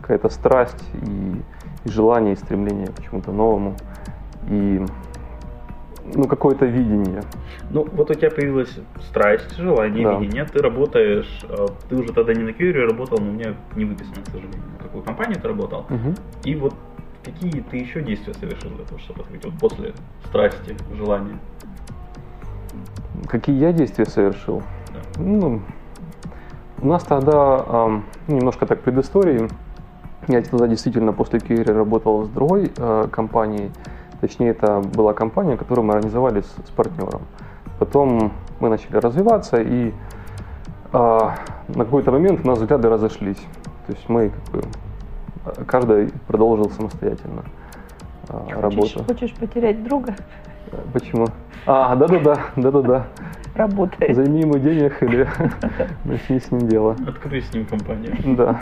какая-то 0.00 0.28
страсть 0.28 0.82
и, 0.94 1.42
и 1.84 1.90
желание, 1.90 2.34
и 2.34 2.36
стремление 2.36 2.88
к 2.88 3.02
чему-то 3.02 3.32
новому. 3.32 3.74
И 4.48 4.84
ну, 6.14 6.24
какое-то 6.24 6.66
видение. 6.66 7.22
Ну, 7.70 7.86
вот 7.92 8.10
у 8.10 8.14
тебя 8.14 8.30
появилась 8.30 8.76
страсть, 9.00 9.56
желание, 9.56 10.04
Да. 10.04 10.18
видение. 10.18 10.44
Ты 10.44 10.60
работаешь, 10.60 11.40
а, 11.48 11.68
ты 11.88 11.96
уже 11.96 12.12
тогда 12.12 12.34
не 12.34 12.42
на 12.42 12.52
Кьюри 12.52 12.80
работал, 12.80 13.18
но 13.18 13.30
у 13.30 13.32
меня 13.32 13.54
не 13.76 13.84
выписано, 13.84 14.22
к 14.22 14.26
сожалению, 14.26 14.60
на 14.78 14.82
какую 14.84 15.02
компанию 15.04 15.40
ты 15.40 15.48
работал. 15.48 15.86
Мгм. 15.88 16.14
И 16.44 16.54
вот 16.56 16.74
какие 17.24 17.60
ты 17.62 17.76
еще 17.76 18.02
действия 18.02 18.34
совершил 18.34 18.70
для 18.70 18.84
того, 18.84 18.98
чтобы 18.98 19.22
открыть 19.22 19.44
вот 19.44 19.54
после 19.58 19.94
страсти, 20.26 20.76
желания? 20.94 21.38
Какие 23.28 23.56
я 23.58 23.72
действия 23.72 24.06
совершил? 24.06 24.62
Да. 24.92 25.22
Ну, 25.22 25.62
у 26.80 26.86
нас 26.86 27.04
тогда 27.04 27.64
ну, 28.26 28.36
немножко 28.36 28.66
так 28.66 28.80
предыстории. 28.80 29.48
Я 30.28 30.42
тогда 30.42 30.66
действительно 30.66 31.12
после 31.12 31.40
Кири 31.40 31.64
работал 31.64 32.24
с 32.24 32.28
другой 32.28 32.72
э, 32.76 33.08
компанией. 33.10 33.70
Точнее, 34.20 34.50
это 34.50 34.80
была 34.80 35.14
компания, 35.14 35.56
которую 35.56 35.84
мы 35.84 35.94
организовали 35.94 36.42
с, 36.42 36.46
с 36.46 36.70
партнером. 36.70 37.22
Потом 37.78 38.32
мы 38.60 38.68
начали 38.68 38.96
развиваться, 38.96 39.60
и 39.60 39.92
а, 40.92 41.34
на 41.68 41.84
какой-то 41.84 42.12
момент 42.12 42.40
у 42.44 42.46
нас 42.46 42.58
взгляды 42.58 42.88
разошлись. 42.88 43.40
То 43.86 43.92
есть 43.92 44.08
мы 44.08 44.30
как 44.30 44.54
бы, 44.54 44.60
э, 44.60 44.62
каждый 45.66 46.10
продолжил 46.26 46.70
самостоятельно 46.70 47.44
а, 48.28 48.44
Хочешь, 48.44 48.56
работу. 48.96 49.04
хочешь 49.04 49.34
потерять 49.34 49.82
друга? 49.84 50.14
Почему? 50.92 51.26
А, 51.66 51.94
да-да-да, 51.96 52.38
да-да-да. 52.56 53.06
Работает. 53.54 54.16
Займи 54.16 54.40
ему 54.40 54.58
денег 54.58 55.02
или 55.02 55.28
начни 56.04 56.40
с 56.40 56.50
ним 56.50 56.68
дело. 56.68 56.96
Открой 57.06 57.42
с 57.42 57.52
ним 57.52 57.66
компанию. 57.66 58.16
Да, 58.36 58.60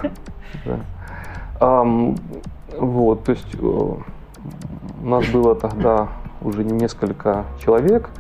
да. 0.65 0.81
Ам, 1.61 2.17
вот, 2.77 3.25
то 3.25 3.33
есть 3.33 3.55
э, 3.55 3.59
у 3.59 4.03
нас 5.07 5.27
было 5.29 5.55
тогда 5.55 6.09
уже 6.43 6.65
не 6.65 6.73
несколько 6.73 7.45
человек 7.63 8.11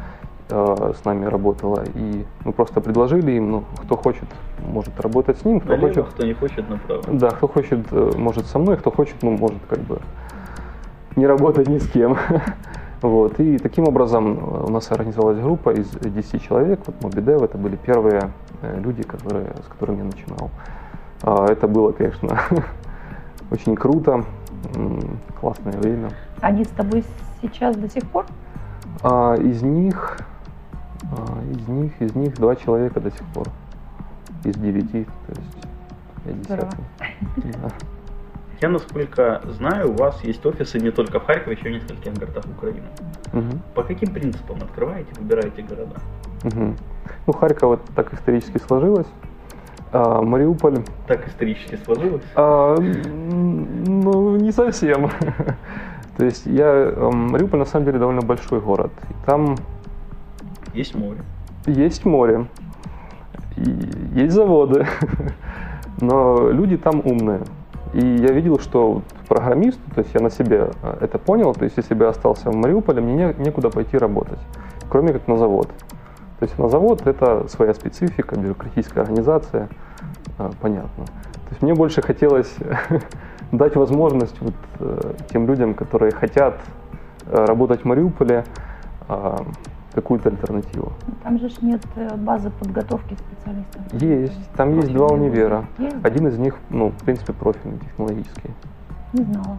э, 0.50 0.92
с 0.96 1.04
нами 1.04 1.24
работало, 1.24 1.84
и 1.94 2.24
мы 2.44 2.52
просто 2.52 2.80
предложили 2.80 3.32
им, 3.32 3.50
ну, 3.50 3.64
кто 3.82 3.96
хочет, 3.96 4.28
может 4.66 4.98
работать 5.00 5.38
с 5.38 5.44
ним, 5.44 5.60
кто 5.60 5.70
Налево, 5.70 5.88
хочет, 5.88 6.06
кто 6.06 6.24
не 6.24 6.34
хочет, 6.34 6.68
направо. 6.68 7.02
да, 7.08 7.30
кто 7.30 7.48
хочет, 7.48 7.86
э, 7.90 8.12
может 8.16 8.46
со 8.46 8.58
мной, 8.58 8.76
кто 8.76 8.90
хочет, 8.90 9.16
ну, 9.22 9.30
может 9.32 9.60
как 9.68 9.80
бы 9.80 10.00
не 11.16 11.26
работать 11.26 11.68
ни 11.68 11.78
с 11.78 11.88
кем. 11.88 12.16
Вот, 13.02 13.40
и 13.40 13.56
таким 13.56 13.88
образом 13.88 14.38
э, 14.38 14.64
у 14.66 14.70
нас 14.70 14.90
организовалась 14.92 15.38
группа 15.38 15.70
из 15.70 15.88
10 15.88 16.42
человек, 16.42 16.80
вот 16.84 16.96
MobiDev, 17.00 17.42
это 17.42 17.56
были 17.56 17.76
первые 17.76 18.30
э, 18.60 18.78
люди, 18.78 19.02
которые, 19.02 19.46
с 19.64 19.68
которыми 19.68 19.98
я 19.98 20.04
начинал. 20.04 20.50
А, 21.22 21.46
Это 21.46 21.66
было, 21.66 21.92
конечно, 21.92 22.38
очень 23.50 23.74
круто, 23.74 24.24
классное 25.40 25.78
время. 25.78 26.10
Они 26.42 26.64
с 26.64 26.68
тобой 26.68 27.04
сейчас 27.40 27.74
до 27.76 27.88
сих 27.88 28.04
пор? 28.04 28.26
А 29.02 29.34
из 29.36 29.62
них, 29.62 30.18
а, 31.04 31.38
из 31.50 31.68
них, 31.68 31.92
из 32.00 32.14
них 32.14 32.34
два 32.34 32.54
человека 32.54 33.00
до 33.00 33.10
сих 33.10 33.24
пор. 33.32 33.46
Из 34.44 34.56
девяти, 34.56 35.04
то 35.26 35.32
есть 35.40 35.66
я 36.26 36.32
Здорово. 36.44 36.70
десятый. 36.98 37.60
Да. 37.62 37.68
Я, 38.62 38.68
насколько 38.68 39.40
знаю, 39.46 39.90
у 39.90 39.94
вас 39.96 40.22
есть 40.24 40.44
офисы 40.44 40.78
не 40.80 40.90
только 40.90 41.18
в 41.20 41.24
Харькове, 41.24 41.56
еще 41.56 41.70
в 41.70 41.72
нескольких 41.72 42.12
городах 42.14 42.44
Украины. 42.56 42.86
Мгм. 43.32 43.60
По 43.74 43.82
каким 43.82 44.12
принципам 44.12 44.58
открываете, 44.62 45.08
выбираете 45.18 45.62
города? 45.62 45.94
Мгм. 46.44 46.76
Ну, 47.26 47.32
Харьков 47.32 47.62
вот 47.70 47.80
так 47.96 48.12
исторически 48.12 48.58
сложилось. 48.58 49.06
А, 49.92 50.20
Мариуполь, 50.22 50.84
Так 51.06 51.26
исторически 51.26 51.76
сложилось. 51.84 52.22
а, 52.34 52.76
ну, 52.78 54.36
не 54.36 54.52
совсем. 54.52 55.10
То 56.16 56.24
есть 56.26 56.44
я, 56.46 56.92
Мариуполь 57.12 57.58
на 57.60 57.64
самом 57.66 57.86
деле 57.86 57.98
довольно 57.98 58.20
большой 58.20 58.60
город. 58.60 58.92
И 59.08 59.14
там 59.26 59.56
Есть 60.74 60.94
море. 60.94 61.20
есть 61.66 62.04
море, 62.04 62.46
есть 63.56 64.32
заводы, 64.32 64.86
но 66.00 66.50
люди 66.50 66.76
там 66.76 67.02
умные. 67.04 67.40
И 67.92 68.00
я 68.00 68.32
видел, 68.32 68.58
что 68.60 68.92
вот 68.92 69.04
программисту, 69.28 69.82
то 69.94 70.00
есть 70.00 70.14
я 70.14 70.20
на 70.20 70.30
себе 70.30 70.70
э, 70.82 70.96
это 71.00 71.18
понял, 71.18 71.54
то 71.54 71.64
есть 71.64 71.76
если 71.76 71.94
бы 71.94 72.04
я 72.04 72.10
остался 72.10 72.50
в 72.50 72.54
Мариуполе, 72.54 73.00
мне 73.00 73.14
не- 73.14 73.44
некуда 73.44 73.68
пойти 73.70 73.98
работать, 73.98 74.38
кроме 74.88 75.12
как 75.12 75.26
на 75.26 75.36
завод. 75.36 75.68
То 76.38 76.44
есть 76.44 76.58
на 76.58 76.68
завод 76.68 77.06
это 77.06 77.48
своя 77.48 77.74
специфика, 77.74 78.38
бюрократическая 78.38 79.02
организация, 79.02 79.68
э, 80.38 80.50
понятно. 80.60 81.04
То 81.04 81.50
есть 81.50 81.62
мне 81.62 81.74
больше 81.74 82.00
хотелось 82.00 82.54
дать 83.52 83.74
возможность 83.74 84.40
вот, 84.40 84.54
э, 84.78 85.12
тем 85.32 85.46
людям, 85.48 85.74
которые 85.74 86.12
хотят 86.12 86.60
работать 87.26 87.82
в 87.82 87.84
Мариуполе, 87.86 88.44
э, 89.08 89.36
какую-то 89.94 90.28
альтернативу. 90.28 90.92
Там 91.22 91.38
же 91.38 91.48
ж 91.48 91.54
нет 91.62 91.82
э, 91.96 92.16
базы 92.16 92.50
подготовки 92.50 93.14
специалистов. 93.14 93.82
Есть. 93.92 94.50
Там 94.56 94.76
есть 94.76 94.92
два 94.92 95.08
универа. 95.08 95.66
Есть? 95.78 95.96
Один 96.02 96.28
из 96.28 96.38
них, 96.38 96.56
ну, 96.70 96.90
в 96.90 97.04
принципе, 97.04 97.32
профильный, 97.32 97.78
технологический. 97.78 98.50
Не 99.12 99.24
знала. 99.24 99.58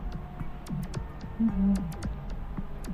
Мгм. 1.39 1.75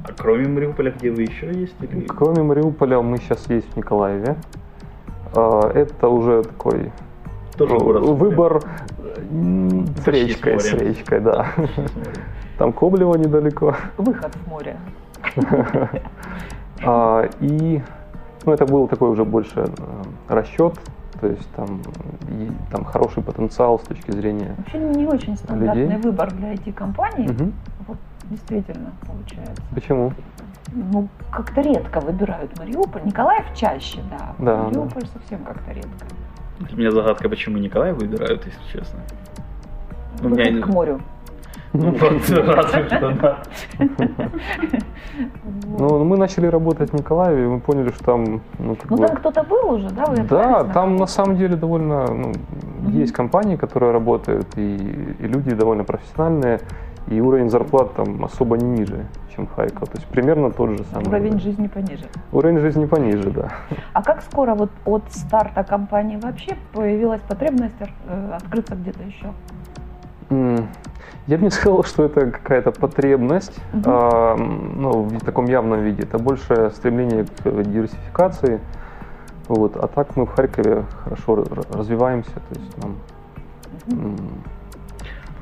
А 0.03 0.13
кроме 0.17 0.47
Мариуполя, 0.47 0.91
где 0.91 1.11
вы 1.11 1.23
еще 1.23 1.51
есть? 1.51 1.75
Или... 1.81 2.05
Кроме 2.05 2.41
Мариуполя, 2.43 3.01
мы 3.01 3.17
сейчас 3.17 3.49
есть 3.49 3.71
в 3.73 3.77
Николаеве. 3.77 4.37
А, 5.35 5.69
Это 5.73 6.07
уже 6.07 6.43
такой 6.43 6.91
Тоже 7.57 7.77
город. 7.77 8.01
морем. 8.03 8.15
выбор 8.15 8.61
с 8.61 10.03
Почти 10.05 10.11
речкой, 10.11 10.59
с 10.59 10.73
речкой, 10.73 11.19
да. 11.19 11.47
Там 12.57 12.71
Коблево 12.71 13.15
недалеко. 13.15 13.75
Выход 13.97 14.33
в 14.33 14.47
море. 14.47 14.77
А, 16.85 17.29
И 17.41 17.81
ну, 18.45 18.53
это 18.53 18.65
был 18.65 18.87
такой 18.87 19.09
уже 19.09 19.23
больше 19.25 19.59
э, 19.59 20.03
расчет, 20.29 20.73
То 21.19 21.27
есть 21.27 21.49
там, 21.55 21.81
и, 22.29 22.51
там 22.71 22.85
хороший 22.85 23.23
потенциал 23.23 23.79
с 23.79 23.83
точки 23.83 24.11
зрения 24.11 24.55
Вообще 24.57 24.77
не 24.79 25.07
очень 25.07 25.35
стандартный 25.35 25.83
людей. 25.85 25.97
выбор 25.97 26.31
для 26.31 26.53
IT-компаний. 26.53 27.27
Мгм. 27.27 27.53
Вот 27.87 27.97
действительно 28.25 28.91
получается. 29.05 29.61
Почему? 29.73 30.13
Ну, 30.73 31.07
как-то 31.31 31.61
редко 31.61 31.99
выбирают 32.01 32.57
Мариуполь. 32.59 33.01
Николаев 33.05 33.45
чаще, 33.55 33.99
да. 34.11 34.35
Да, 34.37 34.63
Мариуполь 34.63 35.05
совсем 35.07 35.39
как-то 35.43 35.71
редко. 35.71 36.05
Для 36.59 36.77
меня 36.77 36.91
загадка, 36.91 37.29
почему 37.29 37.57
Николай 37.57 37.93
выбирают, 37.93 38.45
если 38.45 38.79
честно. 38.79 38.99
Ну, 40.21 40.29
у 40.29 40.31
меня- 40.37 40.61
к 40.61 40.67
морю. 40.67 40.99
Ну 41.77 41.91
вот, 41.91 42.29
разве 42.29 42.85
что, 42.87 43.11
да. 43.11 43.37
Ну, 45.79 46.03
мы 46.03 46.17
начали 46.17 46.47
работать 46.47 46.91
в 46.91 46.93
Николаеве, 46.93 47.43
и 47.43 47.47
мы 47.47 47.59
поняли, 47.59 47.89
что 47.89 48.03
там, 48.03 48.41
ну, 48.59 48.75
как 48.75 48.89
Ну 48.89 48.97
бы... 48.97 49.07
там 49.07 49.15
кто-то 49.17 49.43
был 49.43 49.73
уже, 49.73 49.89
да? 49.89 50.05
Вы 50.05 50.23
Да, 50.23 50.63
там 50.63 50.95
на 50.95 51.07
самом 51.07 51.37
деле 51.37 51.55
довольно 51.55 52.07
ну, 52.07 52.33
есть 52.89 53.13
компании, 53.13 53.55
которые 53.55 53.91
работают, 53.91 54.47
и, 54.57 54.75
и 55.19 55.27
люди 55.27 55.53
довольно 55.53 55.83
профессиональные, 55.83 56.59
и 57.07 57.21
уровень 57.21 57.49
зарплат 57.49 57.93
там 57.93 58.23
особо 58.23 58.57
не 58.57 58.79
ниже, 58.79 59.05
чем 59.35 59.47
Харьков. 59.47 59.89
То 59.89 59.97
есть 59.97 60.07
примерно 60.07 60.51
тот 60.51 60.69
же 60.71 60.83
самый. 60.91 61.07
Уровень 61.07 61.39
жизни 61.39 61.67
пониже. 61.67 62.05
Уровень 62.31 62.59
жизни 62.59 62.85
пониже, 62.85 63.31
да. 63.31 63.49
А 63.93 64.03
как 64.03 64.21
скоро 64.23 64.55
вот 64.55 64.71
от 64.85 65.03
старта 65.09 65.63
компании 65.63 66.17
вообще 66.17 66.55
появилась 66.73 67.21
потребность 67.21 67.75
э, 67.79 68.31
открыться 68.35 68.75
где-то 68.75 69.03
еще? 69.03 69.31
Я 71.27 71.37
бы 71.37 71.43
не 71.43 71.49
сказал, 71.51 71.83
что 71.83 72.05
это 72.05 72.31
какая-то 72.31 72.71
потребность, 72.71 73.59
Мгм. 73.73 73.83
а, 73.85 74.35
ну, 74.37 75.03
в 75.03 75.19
таком 75.25 75.45
явном 75.45 75.81
виде. 75.81 76.03
Это 76.03 76.17
больше 76.17 76.71
стремление 76.73 77.25
к 77.25 77.63
диверсификации. 77.63 78.59
Вот. 79.47 79.75
А 79.77 79.87
так 79.87 80.15
мы 80.15 80.25
в 80.25 80.29
Харькове 80.29 80.85
хорошо 81.03 81.43
развиваемся. 81.71 82.31
То 82.31 82.59
есть 82.59 82.77
нам, 82.77 82.95
м, 83.91 84.17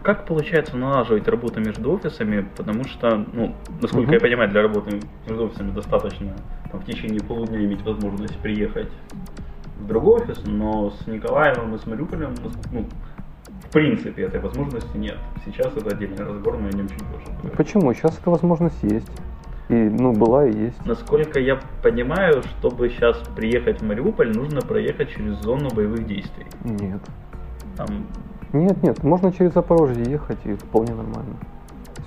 Как 0.03 0.25
получается 0.27 0.77
налаживать 0.77 1.27
работу 1.27 1.59
между 1.59 1.91
офисами, 1.91 2.47
потому 2.55 2.83
что, 2.83 3.25
ну, 3.33 3.55
насколько 3.81 4.05
Мгм. 4.05 4.13
я 4.13 4.19
понимаю, 4.19 4.49
для 4.51 4.61
работы 4.61 4.99
между 5.27 5.45
офисами 5.45 5.71
достаточно 5.71 6.33
там, 6.71 6.79
в 6.81 6.85
течение 6.85 7.19
полудня 7.21 7.57
иметь 7.65 7.81
возможность 7.83 8.37
приехать 8.37 8.91
в 9.79 9.87
другой 9.87 10.21
офис, 10.21 10.43
но 10.45 10.91
с 10.91 11.07
Николаевым 11.07 11.73
и 11.73 11.79
с 11.79 11.87
Мариуполем, 11.87 12.35
ну, 12.71 12.85
в 13.67 13.71
принципе, 13.71 14.23
этой 14.23 14.39
возможности 14.39 14.97
нет. 14.97 15.17
Сейчас 15.45 15.75
это 15.75 15.95
отдельный 15.95 16.23
разговор, 16.25 16.59
мы 16.59 16.69
о 16.69 16.71
нем 16.71 16.87
чуть 16.87 17.03
поговорим. 17.03 17.51
Почему? 17.57 17.93
Сейчас 17.93 18.17
эта 18.19 18.29
возможность 18.29 18.81
есть. 18.83 19.09
И, 19.67 19.73
ну, 19.73 20.13
была 20.13 20.45
и 20.45 20.55
есть. 20.55 20.85
Насколько 20.85 21.39
я 21.39 21.59
понимаю, 21.81 22.43
чтобы 22.43 22.89
сейчас 22.89 23.17
приехать 23.35 23.81
в 23.81 23.85
Мариуполь, 23.85 24.31
нужно 24.31 24.61
проехать 24.61 25.09
через 25.09 25.41
зону 25.41 25.69
боевых 25.73 26.05
действий. 26.05 26.45
Нет. 26.63 27.01
Там 27.75 27.87
Нет, 28.53 28.83
нет, 28.83 29.03
можно 29.03 29.33
через 29.33 29.53
Запорожье 29.53 30.03
ехать, 30.05 30.37
и 30.45 30.53
вполне 30.53 30.93
нормально. 30.93 31.35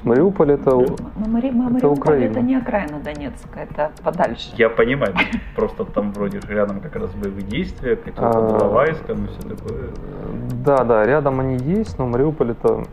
Мариуполь 0.05 0.53
это... 0.53 0.77
у- 0.77 0.97
Но 1.17 1.27
Мари- 1.29 1.51
Ма- 1.51 1.65
Это 1.67 1.73
Мариуполь 1.75 1.99
Украина. 1.99 2.31
это 2.31 2.41
не 2.41 2.57
окраина 2.57 2.99
Донецка, 3.01 3.61
это 3.61 3.91
подальше. 4.03 4.51
Я 4.57 4.69
понимаю, 4.71 5.15
просто 5.57 5.85
там 5.85 6.13
вроде 6.13 6.41
же 6.41 6.49
рядом 6.55 6.81
как 6.81 6.97
раз 6.97 7.11
боевые 7.15 7.43
действия, 7.47 7.97
какие-то 7.97 8.29
А. 8.31 8.33
Балавайском 8.33 9.25
и 9.25 9.29
все 9.29 9.49
такое. 9.49 9.89
Да, 10.65 10.85
да, 10.85 11.05
рядом 11.05 11.41
они 11.41 11.57
есть, 11.79 11.99
но 11.99 12.07
Мариуполь 12.07 12.51
это 12.53 12.85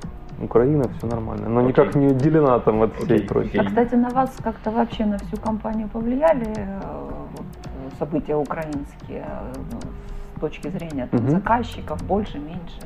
Украина, 0.42 0.84
все 0.98 1.08
нормально. 1.08 1.48
Но 1.50 1.62
никак 1.62 1.96
не 1.96 2.08
отделена 2.08 2.60
там 2.60 2.82
от 2.82 2.94
всей 2.96 3.22
прочей. 3.22 3.60
А, 3.60 3.64
кстати, 3.66 3.96
на 3.96 4.10
вас 4.10 4.36
как-то 4.44 4.72
вообще 4.72 5.06
на 5.06 5.18
всю 5.18 5.38
компанию 5.38 5.88
повлияли 5.88 6.48
э, 6.58 7.10
события 8.00 8.36
украинские 8.36 9.26
э, 9.26 9.54
ну, 9.72 9.80
с 10.36 10.40
точки 10.40 10.68
зрения 10.70 11.08
там, 11.12 11.22
Мгм. 11.22 11.32
заказчиков, 11.32 12.04
больше, 12.04 12.40
меньше? 12.40 12.80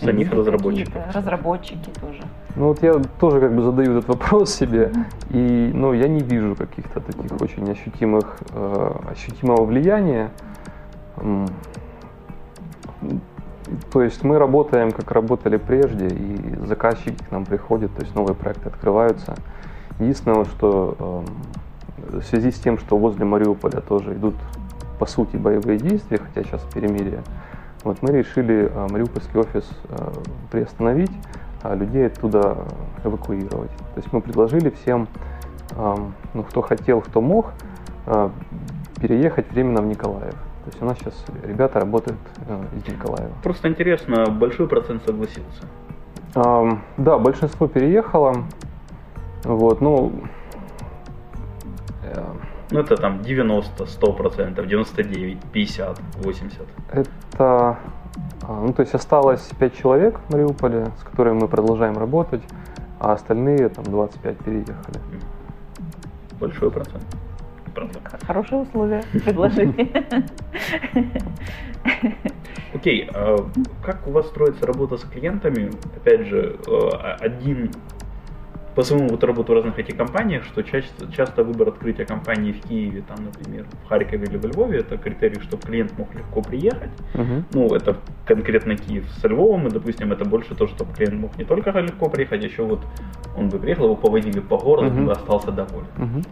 Самих 0.00 0.32
разработчиков. 0.32 1.02
Разработчики 1.14 1.90
тоже. 2.00 2.22
Ну 2.56 2.68
вот 2.68 2.82
я 2.82 2.94
тоже 3.20 3.40
как 3.40 3.54
бы 3.54 3.62
задаю 3.62 3.98
этот 3.98 4.08
вопрос 4.08 4.52
себе, 4.54 4.92
и 5.30 5.70
ну, 5.74 5.92
я 5.92 6.08
не 6.08 6.20
вижу 6.20 6.56
каких-то 6.56 7.00
таких 7.00 7.40
очень 7.40 7.70
ощутимых, 7.70 8.38
э, 8.52 8.96
ощутимого 9.12 9.64
влияния. 9.64 10.30
То 13.92 14.02
есть 14.02 14.22
мы 14.24 14.38
работаем, 14.38 14.92
как 14.92 15.10
работали 15.10 15.56
прежде, 15.56 16.08
и 16.08 16.56
заказчики 16.66 17.16
к 17.24 17.30
нам 17.30 17.44
приходят, 17.44 17.94
то 17.94 18.02
есть 18.02 18.14
новые 18.14 18.34
проекты 18.34 18.68
открываются. 18.68 19.34
Единственное, 19.98 20.44
что 20.44 21.24
эм, 22.10 22.20
в 22.20 22.24
связи 22.24 22.50
с 22.50 22.58
тем, 22.58 22.78
что 22.78 22.98
возле 22.98 23.24
Мариуполя 23.24 23.80
тоже 23.80 24.12
идут 24.14 24.34
по 24.98 25.06
сути 25.06 25.36
боевые 25.36 25.78
действия, 25.78 26.18
хотя 26.18 26.46
сейчас 26.46 26.62
перемирие, 26.72 27.22
вот 27.82 28.00
мы 28.00 28.12
решили 28.12 28.70
э, 28.72 28.86
Мариупольский 28.90 29.38
офис 29.38 29.68
э, 29.88 30.12
приостановить, 30.50 31.12
а 31.62 31.74
людей 31.74 32.06
оттуда 32.06 32.56
эвакуировать. 33.04 33.70
То 33.70 33.96
есть 33.96 34.12
мы 34.12 34.20
предложили 34.20 34.70
всем, 34.70 35.08
эм, 35.72 36.14
ну, 36.34 36.42
кто 36.42 36.62
хотел, 36.62 37.00
кто 37.00 37.20
мог, 37.20 37.52
э, 38.06 38.30
переехать 39.00 39.50
временно 39.50 39.82
в 39.82 39.86
Николаев. 39.86 40.34
То 40.34 40.70
есть 40.70 40.82
у 40.82 40.86
нас 40.86 40.98
сейчас 40.98 41.24
ребята 41.42 41.80
работают 41.80 42.18
э, 42.48 42.64
из 42.76 42.90
Николаева. 42.90 43.32
Просто 43.42 43.68
интересно, 43.68 44.30
большой 44.30 44.66
процент 44.66 45.02
согласился. 45.04 45.64
Ам, 46.34 46.82
да, 46.96 47.18
большинство 47.18 47.66
переехало. 47.66 48.44
Вот, 49.44 49.82
ну, 49.82 50.12
э, 52.02 52.24
Ну 52.74 52.80
это 52.80 52.96
там 52.96 53.22
90, 53.22 53.86
100 53.86 54.12
процентов, 54.14 54.66
99, 54.66 55.38
50, 55.52 56.00
80. 56.16 56.62
это, 56.90 57.08
а, 57.38 57.76
ну, 58.48 58.72
то 58.72 58.82
есть 58.82 58.92
осталось 58.94 59.48
5 59.60 59.76
человек 59.76 60.18
в 60.18 60.32
Мариуполе, 60.32 60.86
с 60.98 61.04
которыми 61.04 61.42
мы 61.42 61.46
продолжаем 61.46 61.96
работать, 61.96 62.42
а 62.98 63.12
остальные, 63.12 63.68
там, 63.68 63.84
25 63.84 64.38
переехали. 64.38 64.98
Большой 66.40 66.72
процент. 66.72 67.04
Правда. 67.76 68.00
Х- 68.02 68.18
Хорошие 68.26 68.62
условия 68.62 69.04
предложили. 69.24 69.92
Окей, 72.74 73.08
а 73.14 73.36
как 73.84 74.04
у 74.08 74.10
вас 74.10 74.26
строится 74.26 74.66
работа 74.66 74.96
с 74.96 75.02
клиентами? 75.04 75.70
Опять 75.96 76.26
же, 76.26 76.56
э, 76.66 76.88
один 77.20 77.70
по 78.74 78.82
своему 78.82 79.08
вот 79.08 79.22
работу 79.22 79.52
в 79.52 79.56
разных 79.56 79.78
этих 79.78 79.96
компаниях, 79.96 80.44
что 80.44 80.62
часто, 80.62 81.10
часто 81.12 81.44
выбор 81.44 81.68
открытия 81.68 82.04
компании 82.04 82.52
в 82.52 82.60
Киеве, 82.62 83.02
там, 83.06 83.24
например, 83.24 83.66
в 83.84 83.88
Харькове 83.88 84.26
или 84.26 84.36
во 84.36 84.48
Львове, 84.48 84.78
это 84.80 84.98
критерий, 84.98 85.40
чтобы 85.40 85.62
клиент 85.62 85.96
мог 85.98 86.12
легко 86.14 86.42
приехать. 86.42 86.90
Мгм. 87.14 87.44
Ну, 87.52 87.74
это 87.74 87.96
конкретно 88.26 88.76
Киев 88.76 89.08
со 89.20 89.28
Львовом, 89.28 89.68
и, 89.68 89.70
допустим, 89.70 90.12
это 90.12 90.24
больше 90.24 90.54
то, 90.54 90.66
чтобы 90.66 90.92
клиент 90.94 91.20
мог 91.20 91.38
не 91.38 91.44
только 91.44 91.70
легко 91.70 92.08
приехать, 92.08 92.42
а 92.42 92.46
еще 92.46 92.64
вот 92.64 92.80
он 93.36 93.48
бы 93.48 93.58
приехал, 93.58 93.84
его 93.84 93.96
повозили 93.96 94.40
по 94.40 94.56
городу, 94.58 94.96
он 94.96 95.06
бы 95.06 95.12
остался 95.12 95.50
доволен. 95.52 95.86
Мгм. 95.96 96.22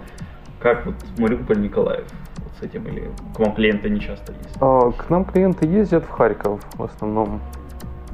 Как 0.61 0.87
вот 0.87 0.95
Мариуполь, 1.19 1.61
Николаев 1.61 2.07
вот 2.39 2.53
с 2.61 2.63
этим, 2.63 2.87
или 2.87 3.11
к 3.35 3.39
вам 3.39 3.55
клиенты 3.55 3.91
не 3.91 4.01
часто 4.01 4.33
есть? 4.33 4.57
А, 4.61 4.91
К 4.93 5.11
нам 5.11 5.25
клиенты 5.25 5.67
ездят 5.67 6.05
в 6.05 6.11
Харьков 6.11 6.61
в 6.75 6.83
основном. 6.83 7.41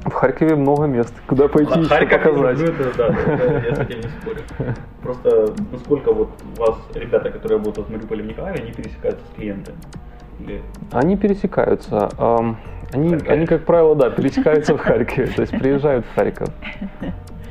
В 0.05 0.11
Харькове 0.11 0.55
много 0.55 0.85
мест, 0.85 1.13
куда 1.27 1.47
пойти 1.47 1.79
еще 1.79 1.89
показать. 1.89 2.57
люблю, 2.59 2.73
это, 2.73 2.97
да, 2.97 3.07
это 3.07 3.67
я 3.67 3.75
с 3.75 3.79
этим 3.79 3.97
не 3.97 4.09
спорю. 4.21 4.41
Просто 5.01 5.53
насколько 5.71 6.13
вот 6.13 6.29
у 6.57 6.61
вас 6.61 6.77
ребята, 6.95 7.29
которые 7.29 7.57
работают 7.57 7.89
в 7.89 7.91
Мариуполе 7.91 8.23
в 8.23 8.27
Николаеве, 8.27 8.63
они 8.63 8.71
пересекаются 8.71 9.25
с 9.25 9.35
клиентами? 9.35 9.77
Или 10.39 10.61
Они 10.91 11.17
пересекаются. 11.17 12.09
Они, 12.91 13.13
они, 13.27 13.45
как 13.45 13.65
правило, 13.65 13.95
да, 13.95 14.09
пересекаются 14.09 14.75
в 14.75 14.79
Харькове, 14.79 15.27
то 15.27 15.41
есть 15.41 15.51
приезжают 15.59 16.05
в 16.05 16.15
Харьков. 16.15 16.49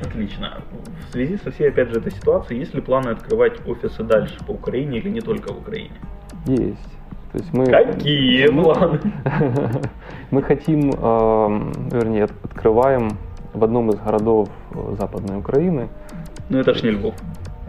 Отлично. 0.03 0.61
В 1.09 1.13
связи 1.13 1.37
со 1.37 1.51
всей, 1.51 1.69
опять 1.69 1.91
же, 1.91 1.99
этой 2.01 2.13
ситуацией, 2.13 2.61
есть 2.61 2.75
ли 2.75 2.81
планы 2.81 3.11
открывать 3.11 3.55
офисы 3.67 4.03
дальше 4.03 4.37
по 4.47 4.53
Украине 4.53 4.99
или 4.99 5.11
не 5.11 5.21
только 5.21 5.53
в 5.53 5.59
Украине? 5.59 5.93
Есть. 6.47 6.98
То 7.33 7.39
есть 7.39 7.53
мы, 7.53 7.67
Какие 7.67 8.47
планы? 8.63 9.01
мы 10.31 10.43
хотим, 10.43 10.93
ам, 11.01 11.73
вернее, 11.91 12.25
от- 12.25 12.45
открываем 12.45 13.11
в 13.53 13.63
одном 13.65 13.91
из 13.91 13.97
городов 13.97 14.49
э, 14.73 14.95
Западной 14.99 15.39
Украины. 15.39 15.89
Ну 16.49 16.59
это 16.59 16.73
ж 16.75 16.83
не 16.83 16.91
Львов. 16.91 17.15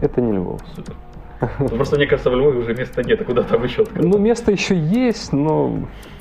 Это 0.00 0.20
не 0.22 0.32
Львов. 0.32 0.60
Супер. 0.74 0.94
Ну, 1.58 1.68
Просто 1.68 1.96
мне 1.96 2.06
кажется, 2.06 2.30
в 2.30 2.34
Львове 2.36 2.58
уже 2.60 2.74
места 2.74 3.02
нет, 3.02 3.20
а 3.20 3.24
куда 3.24 3.42
там 3.42 3.64
еще 3.64 3.82
открыть? 3.82 4.04
Ну, 4.04 4.18
место 4.18 4.52
еще 4.52 4.74
есть, 4.76 5.32
но 5.32 5.72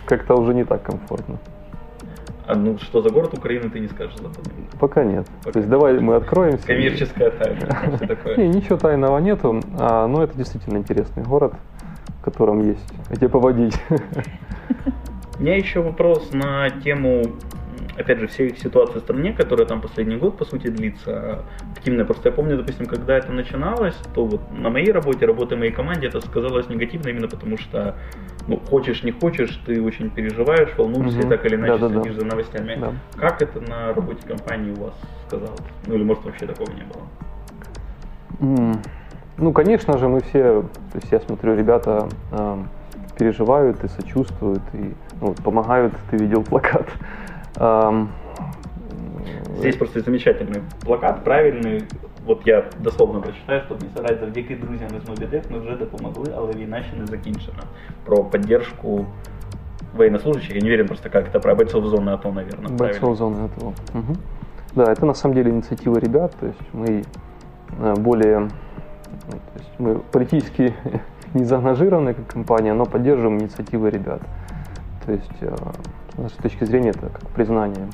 как-то 0.06 0.36
уже 0.36 0.54
не 0.54 0.64
так 0.64 0.82
комфортно. 0.84 1.38
А 2.48 2.56
ну 2.56 2.78
что 2.80 3.02
за 3.02 3.10
город 3.10 3.38
Украины 3.38 3.70
ты 3.70 3.80
не 3.80 3.88
скажешь 3.90 4.16
западный? 4.18 4.54
Пока 4.80 5.04
нет. 5.04 5.28
Пока. 5.40 5.52
То 5.52 5.60
есть 5.60 5.70
давай 5.70 6.00
мы 6.00 6.16
откроемся. 6.16 6.66
Коммерческая 6.66 7.30
тайна. 7.32 7.68
Не, 8.38 8.48
ничего 8.48 8.78
тайного 8.78 9.20
нету, 9.20 9.62
а, 9.78 10.08
но 10.08 10.24
это 10.24 10.36
действительно 10.36 10.78
интересный 10.78 11.22
город, 11.24 11.54
в 12.20 12.24
котором 12.24 12.68
есть 12.68 12.94
где 13.10 13.30
поводить. 13.30 13.76
У 15.40 15.42
меня 15.42 15.56
еще 15.56 15.82
вопрос 15.82 16.32
на 16.34 16.70
тему 16.70 17.24
опять 18.00 18.20
же, 18.20 18.28
все 18.28 18.48
их 18.48 18.58
ситуации 18.58 19.00
в 19.00 19.02
стране, 19.02 19.34
которая 19.34 19.68
там 19.68 19.82
последний 19.82 20.16
год, 20.16 20.38
по 20.38 20.46
сути, 20.46 20.68
длится, 20.68 21.44
активная. 21.76 22.06
Просто 22.06 22.30
я 22.30 22.36
помню, 22.36 22.58
допустим, 22.58 22.86
когда 22.86 23.18
это 23.18 23.32
начиналось, 23.32 23.96
то 24.14 24.26
вот 24.26 24.42
на 24.52 24.70
моей 24.70 24.92
работе, 24.92 25.26
работе 25.26 25.56
моей 25.56 25.72
команде 25.72 26.08
это 26.08 26.22
сказалось 26.22 26.70
негативно 26.70 27.10
именно 27.10 27.28
потому, 27.28 27.58
что 27.58 27.96
ну, 28.48 28.58
хочешь, 28.58 29.04
не 29.04 29.12
хочешь, 29.12 29.62
ты 29.66 29.82
очень 29.82 30.10
переживаешь, 30.10 30.70
волнуешься, 30.78 31.20
угу. 31.20 31.28
и 31.28 31.30
так 31.30 31.46
или 31.46 31.56
иначе 31.56 31.78
да, 31.78 31.90
следишь 31.90 32.14
да, 32.16 32.22
за 32.22 32.26
новостями. 32.26 32.78
Да. 32.80 32.94
Как 33.18 33.42
это 33.42 33.60
на 33.62 33.94
работе 33.94 34.26
компании 34.28 34.72
у 34.72 34.84
вас 34.86 34.94
сказалось? 35.28 35.60
Ну 35.86 35.96
или 35.96 36.04
может 36.04 36.24
вообще 36.24 36.48
такого 36.48 36.72
не 36.72 36.84
было? 36.84 37.04
Mm. 38.40 38.80
Ну, 39.39 39.53
конечно 39.53 39.99
же, 39.99 40.09
мы 40.09 40.21
все, 40.21 40.63
то 40.63 40.99
есть 40.99 41.11
я 41.11 41.21
смотрю, 41.21 41.57
ребята 41.57 42.09
э, 42.33 42.57
переживают 43.19 43.83
и 43.85 43.89
сочувствуют, 43.89 44.63
и 44.73 44.95
ну, 45.21 45.35
помогают, 45.45 45.93
ты 46.11 46.17
видел 46.17 46.43
плакат. 46.43 46.87
Эм, 47.57 48.11
Здесь 49.59 49.77
просто 49.77 50.01
замечательный 50.01 50.63
плакат, 50.81 51.25
правильный. 51.25 51.85
Вот 52.27 52.47
я 52.47 52.65
дословно 52.81 53.21
прочитаю, 53.21 53.63
чтобы 53.63 53.85
не 53.87 53.91
соврать, 53.95 54.21
завдяки 54.21 54.57
друзям 54.57 54.89
из 54.97 55.09
Мобідек 55.09 55.51
ми 55.51 55.59
вже 55.59 55.77
допомогли, 55.77 56.33
але 56.37 56.53
війна 56.53 56.83
ще 56.83 56.97
не 56.97 57.07
закінчена. 57.07 57.63
Про 58.05 58.25
поддержку 58.25 59.07
военнослужащих, 59.97 60.55
я 60.55 60.61
не 60.61 60.69
уверен 60.69 60.87
просто 60.87 61.11
как 61.11 61.29
это, 61.29 61.41
про 61.41 61.55
бойцов 61.55 61.85
зоны 61.85 62.11
АТО, 62.11 62.33
наверное. 62.33 62.73
Бойцов 62.77 63.17
зоны 63.17 63.45
АТО. 63.45 63.67
Угу. 63.95 64.17
Да, 64.75 64.93
это 64.93 65.07
на 65.07 65.15
самом 65.15 65.35
деле 65.35 65.51
инициатива 65.51 65.99
ребят, 65.99 66.35
то 66.41 66.47
есть 66.47 66.61
мы 66.73 67.05
э, 67.79 67.95
более, 67.95 68.39
ну, 68.41 68.49
то 69.32 69.60
есть 69.60 69.72
мы 69.78 70.00
политически 70.00 70.74
не 71.34 71.44
заангажированы 71.44 72.14
как 72.14 72.28
компания, 72.28 72.74
но 72.74 72.86
поддерживаем 72.86 73.40
инициативы 73.40 73.90
ребят. 73.90 74.22
То 75.06 75.14
есть 75.14 75.32
э, 75.42 75.56
с 76.14 76.18
нашей 76.18 76.38
точки 76.42 76.64
зрения 76.66 76.90
это 76.90 77.10
как 77.10 77.28
признание 77.30 77.88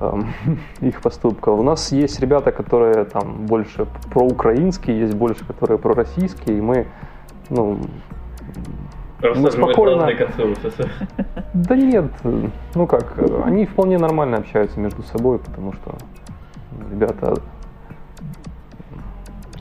эм, 0.00 0.28
их 0.80 1.00
поступков. 1.00 1.58
У 1.58 1.62
нас 1.62 1.92
есть 1.92 2.20
ребята, 2.20 2.52
которые 2.52 3.04
там 3.04 3.46
больше 3.46 3.86
проукраинские, 4.10 5.00
есть 5.00 5.14
больше, 5.14 5.44
которые 5.44 5.78
пророссийские, 5.78 6.58
и 6.58 6.60
мы, 6.60 6.86
ну, 7.50 7.80
мы 9.20 9.50
спокойно... 9.50 10.06
Да 11.54 11.76
нет, 11.76 12.06
ну 12.74 12.86
как, 12.86 13.18
они 13.44 13.66
вполне 13.66 13.98
нормально 13.98 14.38
общаются 14.38 14.80
между 14.80 15.02
собой, 15.02 15.38
потому 15.38 15.74
что 15.74 15.94
ребята 16.90 17.34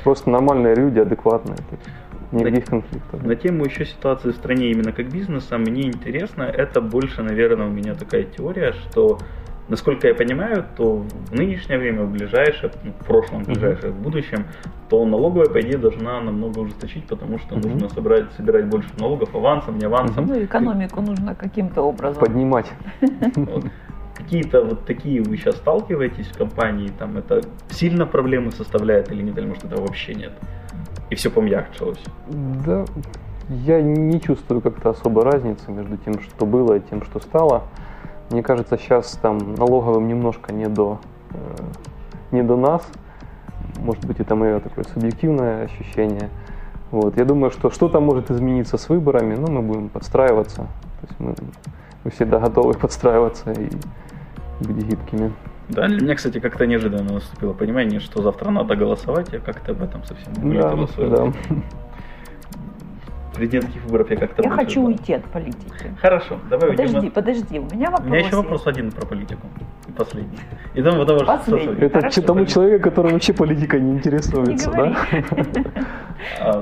просто 0.04 0.30
нормальные 0.30 0.76
люди, 0.76 1.00
адекватные. 1.00 1.58
Никаких 2.32 2.66
конфликтов. 2.66 3.24
На 3.24 3.36
тему 3.36 3.66
еще 3.66 3.86
ситуации 3.86 4.32
в 4.32 4.36
стране 4.36 4.72
именно 4.72 4.94
как 4.94 5.12
бизнеса, 5.12 5.58
мне 5.58 5.88
интересно, 5.88 6.44
это 6.44 6.80
больше, 6.80 7.24
наверное, 7.24 7.68
у 7.68 7.72
меня 7.72 7.94
такая 7.94 8.24
теория, 8.24 8.72
что 8.72 9.20
насколько 9.68 10.08
я 10.08 10.14
понимаю, 10.14 10.66
то 10.78 10.98
в 11.30 11.34
нынешнее 11.34 11.78
время, 11.78 12.04
в 12.04 12.12
ближайшее, 12.12 12.72
ну, 12.84 12.92
в 12.92 13.06
прошлом, 13.06 13.44
в 13.44 13.48
ближайшее, 13.48 13.92
в 13.92 14.00
будущем, 14.00 14.46
то 14.90 15.06
налоговая, 15.06 15.48
по 15.48 15.60
идее, 15.62 15.78
должна 15.78 16.22
намного 16.22 16.60
ужесточить, 16.60 17.06
потому 17.08 17.40
что 17.40 17.56
uh-huh. 17.56 17.70
нужно 17.70 17.90
собирать, 17.90 18.32
собирать 18.34 18.66
больше 18.66 18.90
налогов 19.00 19.34
авансом, 19.34 19.78
не 19.78 19.86
авансом. 19.86 20.26
Ну, 20.26 20.44
экономику 20.44 21.02
нужно 21.02 21.36
каким-то 21.36 21.82
образом 21.82 22.20
поднимать. 22.20 22.72
Вот. 23.36 23.66
Какие-то 24.32 24.64
вот 24.64 24.86
такие 24.86 25.22
вы 25.22 25.36
сейчас 25.36 25.58
сталкиваетесь 25.58 26.28
в 26.28 26.38
компании, 26.38 26.90
там 26.98 27.18
это 27.18 27.42
сильно 27.70 28.06
проблемы 28.06 28.54
составляет 28.54 29.12
или 29.12 29.24
нет, 29.24 29.38
или 29.38 29.46
может 29.46 29.66
это 29.66 29.82
вообще 29.82 30.14
нет? 30.14 30.32
И 31.10 31.16
все 31.16 31.30
помягчилось? 31.30 32.02
Да, 32.66 32.86
я 33.50 33.82
не 33.82 34.22
чувствую 34.22 34.62
как-то 34.62 34.92
особой 34.92 35.26
разницы 35.26 35.70
между 35.70 35.98
тем, 35.98 36.22
что 36.22 36.46
было, 36.46 36.76
и 36.76 36.80
тем, 36.80 37.04
что 37.04 37.20
стало. 37.20 37.64
Мне 38.30 38.42
кажется, 38.42 38.78
сейчас 38.78 39.20
там 39.22 39.56
налоговым 39.56 40.08
немножко 40.08 40.54
не 40.54 40.70
до, 40.70 41.02
э, 41.32 41.36
не 42.32 42.42
до 42.42 42.56
нас. 42.56 42.88
Может 43.80 44.06
быть, 44.06 44.22
это 44.22 44.36
мое 44.36 44.62
такое 44.62 44.86
субъективное 44.86 45.66
ощущение. 45.66 46.30
Вот. 46.92 47.18
Я 47.18 47.26
думаю, 47.26 47.52
что 47.52 47.70
что-то 47.70 48.00
может 48.00 48.32
измениться 48.32 48.78
с 48.78 48.88
выборами, 48.88 49.36
но 49.36 49.52
мы 49.52 49.62
будем 49.62 49.90
подстраиваться. 49.90 50.62
То 51.02 51.08
есть 51.10 51.20
мы, 51.20 51.36
мы 52.06 52.12
всегда 52.12 52.40
готовы 52.40 52.76
подстраиваться 52.76 53.52
и 53.52 53.70
быть 54.62 54.86
гибкими. 54.86 55.34
Да, 55.70 55.88
для 55.88 56.02
меня, 56.02 56.16
кстати, 56.16 56.40
как-то 56.40 56.66
неожиданно 56.66 57.14
наступило 57.14 57.54
понимание, 57.54 58.00
что 58.00 58.22
завтра 58.22 58.50
надо 58.50 58.76
голосовать, 58.76 59.32
я 59.32 59.40
как-то 59.40 59.72
об 59.72 59.82
этом 59.82 60.04
совсем 60.04 60.34
не 60.44 60.60
да, 60.60 60.76
да 60.98 61.34
президентских 63.42 63.84
выборов 63.86 64.10
я 64.12 64.18
как-то... 64.18 64.44
Я 64.44 64.50
хочу 64.52 64.84
уйти 64.84 65.14
от 65.14 65.24
политики. 65.26 65.96
Хорошо, 66.00 66.40
давай 66.50 66.72
Подожди, 66.72 66.98
уйдем. 66.98 67.12
подожди, 67.12 67.60
у 67.60 67.64
меня 67.76 67.90
вопрос 67.90 68.06
У 68.06 68.10
меня 68.10 68.18
еще 68.20 68.28
есть. 68.28 68.38
вопрос 68.38 68.68
один 68.68 68.92
про 68.92 69.06
политику. 69.06 69.48
И 69.88 69.92
последний. 69.92 70.40
И 70.76 70.84
там, 70.84 70.98
потому, 70.98 71.26
последний. 71.26 71.86
Это 71.86 72.00
Хорошо. 72.00 72.22
тому 72.22 72.46
человеку, 72.46 72.84
который 72.90 73.14
вообще 73.14 73.34
политикой 73.34 73.82
не 73.82 73.94
интересуется, 73.94 74.70
не 74.70 74.76
да? 74.76 76.62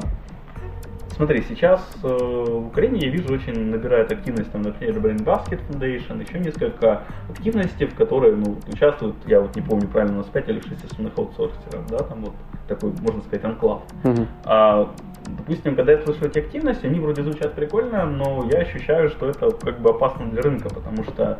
Смотри, 1.19 1.43
сейчас 1.49 1.85
э, 2.01 2.07
в 2.07 2.67
Украине 2.67 3.01
я 3.01 3.09
вижу 3.09 3.33
очень 3.33 3.65
набирает 3.65 4.09
активность, 4.09 4.53
там, 4.53 4.61
например, 4.61 4.99
Brain 4.99 5.21
Basket 5.21 5.59
Foundation, 5.67 6.25
еще 6.25 6.39
несколько 6.39 7.03
активностей, 7.29 7.87
в 7.87 7.95
которые 7.95 8.37
ну, 8.37 8.57
участвуют, 8.71 9.17
я 9.27 9.41
вот 9.41 9.53
не 9.53 9.61
помню 9.61 9.89
правильно, 9.89 10.15
у 10.15 10.17
нас 10.19 10.27
5 10.27 10.47
или 10.47 10.61
6 10.61 10.85
основных 10.85 11.17
аутсорсеров, 11.17 11.85
да, 11.89 11.97
там 11.97 12.23
вот 12.23 12.35
такой, 12.69 12.93
можно 13.01 13.21
сказать, 13.23 13.43
анклав. 13.43 13.81
Uh-huh. 14.05 14.27
А, 14.45 14.95
допустим, 15.25 15.75
когда 15.75 15.91
я 15.91 16.01
слышу 16.03 16.23
эти 16.23 16.39
активности, 16.39 16.85
они 16.85 17.01
вроде 17.01 17.23
звучат 17.23 17.53
прикольно, 17.53 18.05
но 18.05 18.47
я 18.49 18.59
ощущаю, 18.59 19.09
что 19.09 19.27
это 19.27 19.51
как 19.51 19.81
бы 19.81 19.89
опасно 19.89 20.25
для 20.27 20.41
рынка, 20.41 20.69
потому 20.69 21.03
что, 21.03 21.39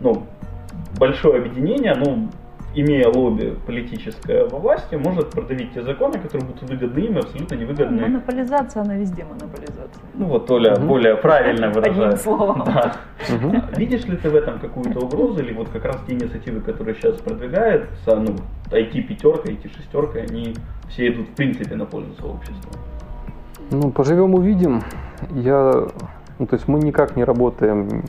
ну, 0.00 0.26
большое 0.98 1.42
объединение, 1.42 1.94
ну, 1.94 2.30
имея 2.74 3.08
лобби 3.08 3.56
политическое 3.66 4.44
во 4.46 4.58
власти, 4.58 4.94
может 4.94 5.30
продавить 5.30 5.72
те 5.72 5.82
законы, 5.82 6.18
которые 6.18 6.48
будут 6.48 6.62
выгодны 6.62 7.00
им 7.00 7.16
и 7.16 7.20
абсолютно 7.20 7.54
невыгодны. 7.54 8.00
Ну, 8.00 8.06
монополизация, 8.08 8.82
она 8.82 8.94
везде 8.96 9.24
монополизация. 9.24 10.02
Ну 10.14 10.26
вот 10.26 10.50
Оля 10.50 10.74
угу. 10.74 10.86
более 10.86 11.16
правильно 11.16 11.70
выражает. 11.70 11.98
Одним 11.98 12.16
словом. 12.18 12.64
Да. 12.66 12.96
Угу. 13.28 13.62
Видишь 13.76 14.04
ли 14.04 14.16
ты 14.16 14.30
в 14.30 14.34
этом 14.34 14.58
какую-то 14.58 15.00
угрозу, 15.00 15.40
или 15.40 15.52
вот 15.52 15.68
как 15.70 15.84
раз 15.84 15.98
те 16.06 16.14
инициативы, 16.14 16.60
которые 16.60 16.94
сейчас 16.94 17.16
продвигаются, 17.16 18.16
ну, 18.16 18.36
IT-пятерка, 18.70 19.48
IT-шестерка, 19.48 20.20
они 20.20 20.54
все 20.88 21.08
идут 21.08 21.28
в 21.28 21.34
принципе 21.34 21.74
на 21.74 21.86
пользу 21.86 22.12
сообществу? 22.20 22.72
Ну, 23.70 23.90
поживем, 23.90 24.34
увидим. 24.34 24.82
Я, 25.30 25.88
ну, 26.38 26.46
то 26.46 26.56
есть 26.56 26.68
мы 26.68 26.78
никак 26.78 27.16
не 27.16 27.24
работаем, 27.24 28.04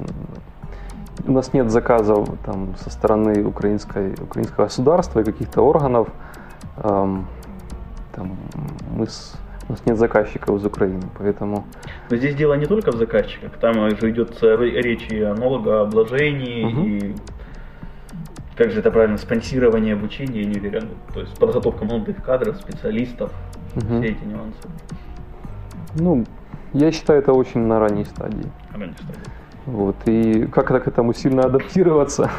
у 1.27 1.31
нас 1.31 1.53
нет 1.53 1.69
заказов 1.69 2.29
там, 2.45 2.75
со 2.77 2.89
стороны 2.89 3.43
украинской, 3.43 4.13
украинского 4.13 4.65
государства 4.65 5.19
и 5.19 5.23
каких-то 5.23 5.61
органов. 5.61 6.09
Эм, 6.77 7.27
там, 8.13 8.37
мы 8.95 9.07
с, 9.07 9.35
у 9.67 9.73
нас 9.73 9.85
нет 9.85 9.97
заказчиков 9.97 10.57
из 10.57 10.65
Украины, 10.65 11.03
поэтому... 11.17 11.65
Но 12.09 12.17
здесь 12.17 12.35
дело 12.35 12.53
не 12.55 12.65
только 12.65 12.91
в 12.91 12.95
заказчиках, 12.95 13.53
там 13.57 13.73
же 13.95 14.09
идет 14.11 14.37
речь 14.41 15.07
и 15.09 15.21
о 15.21 15.35
налогообложении, 15.35 16.65
угу. 16.65 16.81
и 16.81 17.15
как 18.57 18.71
же 18.71 18.79
это 18.79 18.91
правильно, 18.91 19.17
спонсирование 19.17 19.93
обучения, 19.93 20.41
я 20.41 20.47
не 20.47 20.59
уверен. 20.59 20.89
То 21.13 21.21
есть 21.21 21.37
подготовка 21.39 21.85
молодых 21.85 22.23
кадров, 22.23 22.57
специалистов, 22.57 23.31
угу. 23.75 23.85
все 23.85 24.07
эти 24.07 24.23
нюансы. 24.23 24.59
Ну, 25.95 26.25
я 26.73 26.91
считаю, 26.91 27.19
это 27.19 27.33
очень 27.33 27.61
на 27.61 27.79
ранней 27.79 28.05
стадии. 28.05 28.51
Ранней 28.73 28.93
стадии. 28.93 29.39
Вот, 29.69 29.95
и 30.05 30.45
как 30.47 30.67
к 30.67 30.87
этому 30.87 31.13
сильно 31.13 31.43
адаптироваться? 31.43 32.31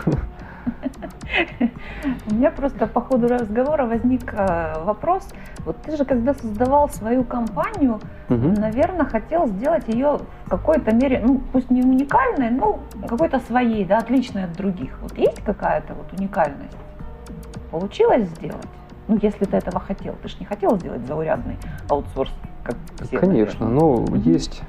У 2.26 2.34
меня 2.34 2.50
просто 2.50 2.88
по 2.88 3.00
ходу 3.00 3.28
разговора 3.28 3.86
возник 3.86 4.34
э, 4.34 4.82
вопрос. 4.82 5.28
Вот 5.64 5.76
ты 5.82 5.96
же, 5.96 6.04
когда 6.04 6.34
создавал 6.34 6.88
свою 6.88 7.22
компанию, 7.22 8.00
угу. 8.28 8.48
наверное, 8.60 9.06
хотел 9.06 9.46
сделать 9.46 9.86
ее 9.86 10.18
в 10.44 10.50
какой-то 10.50 10.92
мере, 10.92 11.22
ну, 11.24 11.40
пусть 11.52 11.70
не 11.70 11.82
уникальной, 11.82 12.50
но 12.50 12.80
какой-то 13.08 13.38
своей, 13.38 13.84
да, 13.84 13.98
отличной 13.98 14.44
от 14.44 14.52
других. 14.54 14.98
Вот 15.00 15.16
есть 15.16 15.40
какая-то 15.44 15.94
вот 15.94 16.12
уникальность? 16.18 16.76
Получилось 17.70 18.28
сделать? 18.30 18.66
Ну, 19.06 19.18
если 19.22 19.44
ты 19.44 19.56
этого 19.56 19.78
хотел. 19.78 20.14
Ты 20.22 20.28
же 20.28 20.36
не 20.40 20.46
хотел 20.46 20.76
сделать 20.78 21.06
заурядный 21.06 21.56
аутсорс 21.88 22.32
как 22.64 22.76
все, 23.02 23.18
Конечно, 23.18 23.66
наверное. 23.66 24.06
ну 24.06 24.16
есть 24.16 24.62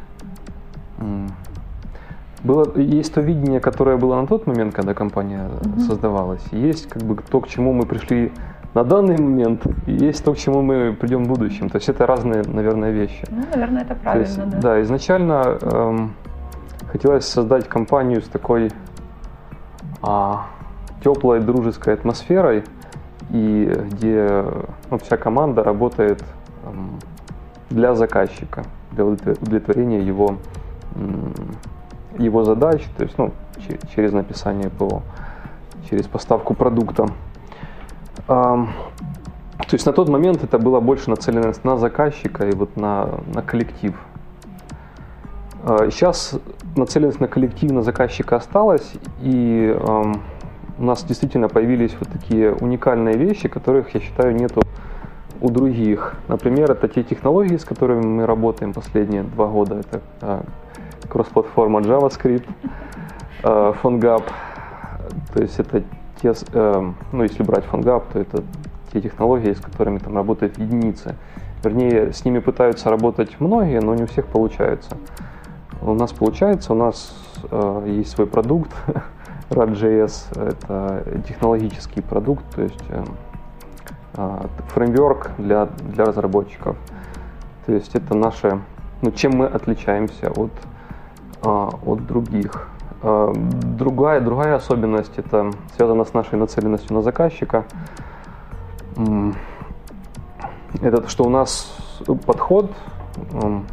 было, 2.44 2.78
есть 2.78 3.14
то 3.14 3.22
видение, 3.22 3.60
которое 3.60 3.98
было 3.98 4.20
на 4.20 4.28
тот 4.28 4.48
момент, 4.48 4.74
когда 4.74 4.94
компания 4.94 5.50
mm 5.62 5.80
создавалась, 5.82 6.44
есть 6.52 6.88
как 6.88 7.04
бы 7.04 7.16
то, 7.16 7.40
к 7.40 7.48
чему 7.48 7.74
мы 7.74 7.86
пришли 7.86 8.32
на 8.74 8.84
данный 8.84 9.18
момент, 9.18 9.66
и 9.86 9.92
есть 9.94 10.24
то, 10.24 10.34
к 10.34 10.38
чему 10.38 10.62
мы 10.62 10.94
придем 10.94 11.26
в 11.26 11.28
будущем. 11.28 11.70
То 11.70 11.78
есть 11.78 11.90
это 11.90 12.06
разные, 12.06 12.44
наверное, 12.44 12.92
вещи. 12.92 13.26
Ну, 13.30 13.44
наверное, 13.52 13.82
это 13.84 13.96
правильно, 13.96 14.26
есть, 14.26 14.50
да. 14.50 14.58
Да, 14.60 14.82
изначально 14.82 15.58
эм, 15.62 16.14
хотелось 16.92 17.28
создать 17.28 17.68
компанию 17.68 18.22
с 18.22 18.28
такой 18.28 18.72
а, 20.02 20.46
теплой, 21.04 21.42
дружеской 21.42 21.94
атмосферой, 21.94 22.64
и 23.30 23.74
где 23.92 24.44
ну, 24.90 24.98
вся 24.98 25.18
команда 25.18 25.64
работает 25.64 26.24
эм, 26.64 27.00
для 27.70 27.94
заказчика, 27.94 28.64
для 28.92 29.06
удовлетворения 29.06 30.00
его, 30.00 30.38
его 32.18 32.44
задач, 32.44 32.84
то 32.98 33.04
есть 33.04 33.18
ну, 33.18 33.32
через 33.96 34.12
написание 34.12 34.70
ПО. 34.70 35.02
через 35.90 36.08
поставку 36.08 36.54
продукта. 36.54 37.08
То 38.28 38.68
есть 39.76 39.86
на 39.86 39.94
тот 39.94 40.10
момент 40.10 40.44
это 40.44 40.58
было 40.58 40.80
больше 40.80 41.10
нацеленность 41.10 41.64
на 41.64 41.78
заказчика 41.78 42.48
и 42.48 42.54
вот 42.54 42.78
на, 42.78 43.10
на 43.34 43.42
коллектив. 43.42 43.96
Сейчас 45.64 46.40
нацеленность 46.76 47.20
на 47.20 47.28
коллектив, 47.28 47.72
на 47.72 47.84
заказчика 47.84 48.36
осталась, 48.38 48.94
и 49.22 49.78
у 50.78 50.84
нас 50.84 51.04
действительно 51.04 51.48
появились 51.48 51.96
вот 52.00 52.10
такие 52.10 52.54
уникальные 52.54 53.16
вещи, 53.16 53.48
которых, 53.48 53.94
я 53.94 54.02
считаю, 54.02 54.36
нету 54.36 54.62
у 55.40 55.50
других. 55.50 56.16
Например, 56.28 56.72
это 56.72 56.88
те 56.88 57.04
технологии, 57.04 57.58
с 57.58 57.66
которыми 57.66 58.06
мы 58.06 58.26
работаем 58.26 58.74
последние 58.74 59.24
два 59.24 59.48
года. 59.48 59.76
Это 59.76 60.02
а, 60.22 60.44
кросс-платформа 61.12 61.82
JavaScript, 61.82 62.48
PhoneGap. 63.44 64.24
То 65.34 65.42
есть 65.42 65.60
это 65.60 65.84
те, 66.22 66.34
э, 66.54 66.92
ну 67.12 67.24
если 67.24 67.44
брать 67.44 67.66
PhoneGap, 67.66 68.04
то 68.14 68.20
это 68.20 68.44
те 68.92 69.02
технологии, 69.02 69.54
с 69.54 69.60
которыми 69.60 69.98
там 69.98 70.16
работают 70.16 70.58
единицы. 70.58 71.16
Вернее, 71.64 72.14
с 72.14 72.26
ними 72.26 72.40
пытаются 72.40 72.90
работать 72.90 73.40
многие, 73.40 73.80
но 73.82 73.96
не 73.96 74.04
у 74.04 74.08
всех 74.08 74.28
получается. 74.28 74.98
У 75.82 75.94
нас 75.94 76.12
получается, 76.12 76.74
у 76.74 76.76
нас 76.76 77.14
э, 77.50 77.84
есть 77.88 78.12
свой 78.12 78.28
продукт, 78.28 78.72
RAD.js— 79.50 80.28
это 80.48 81.04
технологический 81.28 82.02
продукт, 82.02 82.44
то 82.56 82.62
есть 82.62 82.84
э, 82.90 84.44
фреймворк 84.70 85.32
для, 85.38 85.66
для 85.66 86.06
разработчиков. 86.06 86.78
То 87.66 87.74
есть 87.74 87.96
это 87.96 88.16
наше, 88.16 88.62
ну, 89.02 89.12
чем 89.12 89.38
мы 89.38 89.46
отличаемся 89.46 90.32
от, 90.32 90.52
от 91.42 92.06
других. 92.06 92.68
А, 93.02 93.34
другая, 93.34 94.22
другая 94.22 94.56
особенность 94.56 95.18
это 95.18 95.52
связана 95.76 96.06
с 96.06 96.14
нашей 96.14 96.38
нацеленностью 96.38 96.96
на 96.96 97.02
заказчика. 97.02 97.66
Это 100.82 101.08
что 101.08 101.24
у 101.26 101.30
нас 101.30 101.76
подход, 102.26 102.72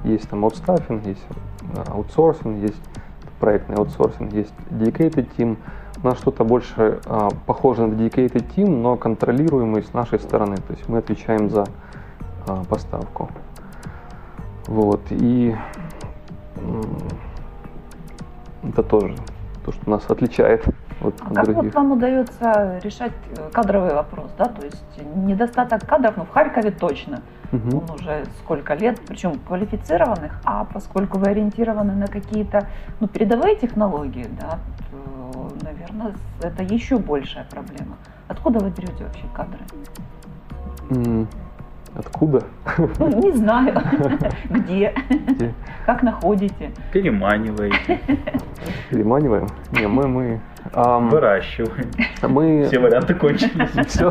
есть 0.04 0.28
там 0.28 0.44
аутстаффинг, 0.44 1.06
есть 1.06 1.26
аутсорсинг, 1.88 2.62
есть 2.62 2.80
проектный 3.40 3.76
аутсорсинг, 3.76 4.32
есть 4.32 4.52
dedicated 4.70 5.28
team– 5.36 5.56
у 6.02 6.06
нас 6.06 6.18
что-то 6.18 6.44
больше 6.44 7.00
а, 7.06 7.28
похоже 7.46 7.86
на 7.86 7.94
dedicated 7.94 8.44
team, 8.54 8.68
но 8.68 8.96
контролируемый 8.96 9.82
с 9.82 9.92
нашей 9.92 10.20
стороны. 10.20 10.56
То 10.56 10.72
есть 10.72 10.88
мы 10.88 10.98
отвечаем 10.98 11.50
за 11.50 11.66
а, 12.46 12.62
поставку. 12.64 13.28
Вот. 14.66 15.00
И 15.10 15.56
это 18.62 18.82
тоже 18.82 19.16
то, 19.64 19.72
что 19.72 19.90
нас 19.90 20.08
отличает 20.08 20.64
от 21.00 21.14
а 21.20 21.34
как 21.34 21.44
других. 21.44 21.64
вот 21.64 21.74
вам 21.74 21.92
удается 21.92 22.80
решать 22.82 23.12
э, 23.36 23.50
кадровый 23.52 23.94
вопрос, 23.94 24.30
да? 24.38 24.46
То 24.46 24.64
есть 24.64 24.82
недостаток 25.14 25.86
кадров, 25.86 26.16
ну 26.16 26.24
в 26.24 26.30
Харькове 26.30 26.70
точно. 26.70 27.22
Угу. 27.52 27.78
Он 27.78 27.90
уже 27.94 28.24
сколько 28.42 28.74
лет, 28.74 29.00
причем 29.06 29.38
квалифицированных, 29.38 30.40
а 30.44 30.64
поскольку 30.64 31.18
вы 31.18 31.28
ориентированы 31.30 31.94
на 31.94 32.06
какие-то 32.06 32.66
ну, 33.00 33.08
передовые 33.08 33.56
технологии, 33.56 34.26
да, 34.40 34.58
наверное, 35.62 36.14
это 36.42 36.62
еще 36.62 36.98
большая 36.98 37.46
проблема. 37.50 37.96
Откуда 38.28 38.58
вы 38.58 38.70
берете 38.70 39.04
вообще 39.04 39.24
кадры? 39.34 39.60
Откуда? 41.94 42.42
Ну, 42.98 43.08
не 43.20 43.32
знаю. 43.32 43.74
Где? 44.50 44.94
Где? 45.10 45.54
Как 45.86 46.02
находите? 46.02 46.70
Переманиваете. 46.92 48.00
Переманиваем? 48.90 49.48
Не, 49.72 49.88
мы... 49.88 50.06
мы 50.06 50.40
um, 50.72 51.08
Выращиваем. 51.08 51.90
Мы... 52.22 52.64
Все 52.66 52.78
варианты 52.78 53.14
кончились. 53.14 53.70
Все. 53.88 54.10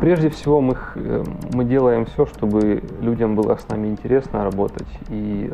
Прежде 0.00 0.28
всего 0.28 0.60
мы, 0.60 0.76
э, 0.96 1.24
мы 1.54 1.64
делаем 1.64 2.04
все, 2.04 2.26
чтобы 2.26 2.82
людям 3.00 3.34
было 3.34 3.56
с 3.56 3.66
нами 3.70 3.88
интересно 3.88 4.44
работать 4.44 4.88
и 5.08 5.50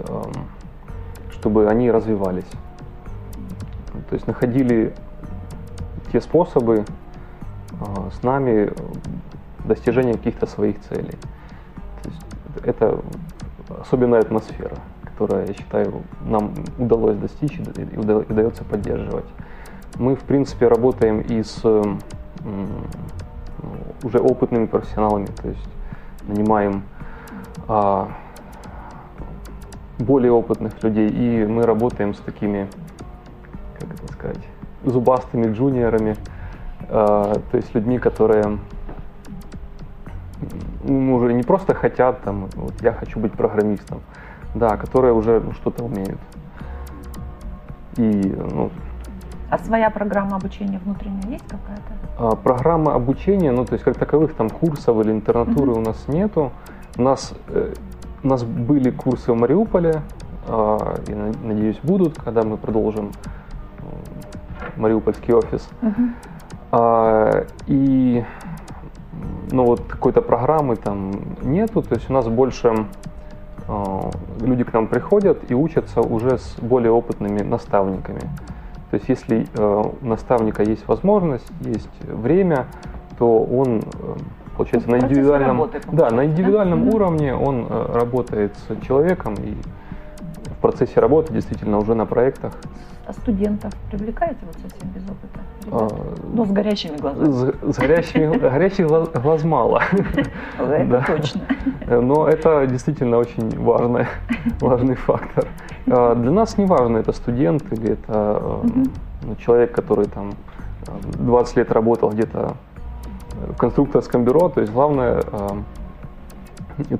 чтобы 1.31 1.69
они 1.69 1.89
развивались. 1.93 2.51
То 4.09 4.15
есть 4.15 4.27
находили 4.27 4.93
те 6.13 6.21
способы 6.21 6.85
а, 7.81 8.11
с 8.11 8.23
нами 8.23 8.73
достижения 9.67 10.15
каких-то 10.15 10.47
своих 10.47 10.81
целей. 10.81 11.15
Это 12.65 13.01
особенная 13.81 14.21
атмосфера, 14.21 14.77
которая, 15.03 15.47
я 15.47 15.55
считаю, 15.55 16.03
нам 16.25 16.55
удалось 16.79 17.17
достичь 17.17 17.59
и 17.59 17.99
удается 17.99 18.65
поддерживать. 18.65 19.27
Мы, 19.97 20.15
в 20.17 20.23
принципе, 20.23 20.69
работаем 20.69 21.21
и 21.21 21.43
с 21.43 21.63
уже 24.03 24.19
опытными 24.19 24.67
профессионалами, 24.67 25.27
то 25.27 25.49
есть 25.49 25.69
нанимаем 26.29 26.83
а, 27.67 28.09
более 29.99 30.33
опытных 30.33 30.83
людей, 30.83 31.09
и 31.09 31.47
мы 31.47 31.63
работаем 31.63 32.15
с 32.15 32.19
такими 32.19 32.69
как 33.79 33.93
это 33.93 34.13
сказать, 34.13 34.39
зубастыми 34.85 35.53
джуниорами, 35.53 36.17
э, 36.89 36.89
то 36.89 37.57
есть 37.57 37.75
людьми, 37.75 37.99
которые 37.99 38.59
ну, 40.85 41.15
уже 41.15 41.33
не 41.33 41.43
просто 41.43 41.75
хотят, 41.75 42.23
там, 42.23 42.49
вот 42.55 42.75
я 42.83 42.93
хочу 42.93 43.19
быть 43.21 43.33
программистом, 43.33 44.01
да, 44.55 44.77
которые 44.77 45.13
уже 45.13 45.41
ну, 45.41 45.53
что-то 45.53 45.85
умеют. 45.85 46.19
И, 47.97 48.37
ну, 48.53 48.71
а 49.49 49.59
своя 49.59 49.91
программа 49.91 50.37
обучения 50.37 50.81
внутренняя 50.85 51.31
есть 51.31 51.45
какая-то? 51.45 51.93
А, 52.19 52.35
программа 52.35 52.95
обучения, 52.95 53.53
ну 53.53 53.65
то 53.65 53.75
есть 53.75 53.85
как 53.85 53.97
таковых 53.97 54.35
там 54.35 54.51
курсов 54.51 55.01
или 55.05 55.13
интернатуры 55.13 55.73
mm-hmm. 55.73 55.79
у 55.79 55.81
нас 55.81 56.09
нету. 56.09 56.53
У 56.99 57.03
нас, 57.03 57.33
э, 57.49 57.75
у 58.25 58.27
нас 58.27 58.43
были 58.43 58.91
курсы 58.91 59.33
в 59.33 59.37
Мариуполе, 59.37 60.03
э, 60.49 60.79
и 61.07 61.15
надеюсь 61.15 61.79
будут, 61.83 62.19
когда 62.19 62.43
мы 62.43 62.57
продолжим 62.57 63.13
мариупольский 64.77 65.33
офис. 65.33 65.69
Uh-huh. 65.81 66.11
А, 66.73 67.47
и 67.67 68.25
ну 69.51 69.65
вот 69.65 69.83
какой-то 69.83 70.23
программы 70.23 70.77
там 70.77 71.13
нету, 71.43 71.83
то 71.83 71.95
есть 71.95 72.11
у 72.11 72.13
нас 72.13 72.27
больше 72.29 72.87
а, 73.69 74.11
люди 74.41 74.65
к 74.65 74.73
нам 74.73 74.87
приходят 74.87 75.51
и 75.51 75.55
учатся 75.55 76.01
уже 76.01 76.39
с 76.39 76.57
более 76.61 76.93
опытными 76.93 77.41
наставниками. 77.43 78.21
То 78.91 78.95
есть 78.95 79.09
если 79.09 79.47
а, 79.57 79.83
у 79.83 80.07
наставника 80.07 80.63
есть 80.63 80.87
возможность, 80.87 81.47
есть 81.61 81.89
время, 82.03 82.67
то 83.19 83.43
он 83.45 83.79
э, 83.79 83.83
получается 84.57 84.91
на 84.91 84.99
индивидуальном, 84.99 85.59
работы, 85.59 85.81
да, 85.91 86.11
на 86.11 86.27
индивидуальном 86.27 86.91
да? 86.91 86.97
уровне 86.97 87.35
он 87.35 87.67
э, 87.69 87.93
работает 87.95 88.53
с 88.57 88.87
человеком 88.87 89.35
и 89.35 89.57
процессе 90.67 91.01
работы 91.01 91.33
действительно 91.33 91.79
уже 91.79 91.95
на 91.95 92.07
проектах 92.07 92.53
а 93.07 93.13
студентов 93.13 93.73
привлекаете 93.89 94.39
вот 94.43 94.57
совсем 94.57 94.89
без 94.91 95.03
опыта? 95.09 95.41
А, 95.71 95.89
ну, 96.35 96.45
с 96.45 96.51
горящими 96.51 96.97
глазами. 96.97 97.31
С, 97.31 97.77
с 97.77 97.79
горящими, 97.79 98.37
горящих 98.51 98.89
глаз, 98.89 99.11
глаз 99.11 99.45
мало. 99.45 99.81
Это 100.59 101.05
точно. 101.07 101.43
Но 101.87 102.27
это 102.27 102.67
действительно 102.67 103.19
очень 103.19 103.49
важный, 103.63 104.07
важный 104.61 104.97
фактор. 104.97 105.47
А, 105.87 106.17
для 106.17 106.33
нас 106.33 106.59
не 106.59 106.67
важно, 106.67 106.97
это 106.97 107.13
студент 107.13 107.73
или 107.73 107.93
это 107.93 108.61
ну, 109.23 109.37
человек, 109.37 109.71
который 109.71 110.07
там 110.07 110.33
20 111.19 111.57
лет 111.59 111.71
работал 111.71 112.11
где-то 112.11 112.57
в 113.51 113.57
конструкторском 113.57 114.25
бюро. 114.25 114.49
То 114.49 114.63
есть 114.63 114.73
главное 114.73 115.23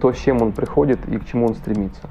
то, 0.01 0.13
с 0.13 0.19
чем 0.19 0.41
он 0.41 0.53
приходит 0.53 1.01
и 1.09 1.19
к 1.19 1.27
чему 1.27 1.47
он 1.47 1.55
стремится. 1.57 2.09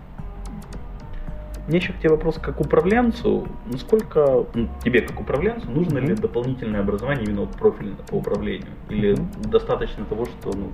Мне 1.68 1.78
еще 1.78 1.94
к 1.94 1.98
тебе 1.98 2.10
вопрос 2.10 2.38
как 2.40 2.62
управленцу. 2.62 3.48
Насколько 3.66 4.46
ну, 4.54 4.68
тебе 4.84 5.02
как 5.02 5.20
управленцу 5.20 5.70
нужно 5.72 5.98
mm-hmm. 5.98 6.06
ли 6.08 6.16
дополнительное 6.16 6.82
образование 6.82 7.26
именно 7.26 7.42
вот 7.42 7.52
профильное 7.52 7.98
по 8.08 8.16
управлению? 8.16 8.70
Или 8.90 9.14
mm-hmm. 9.14 9.50
достаточно 9.50 10.06
того, 10.06 10.26
что 10.26 10.52
ну, 10.56 10.70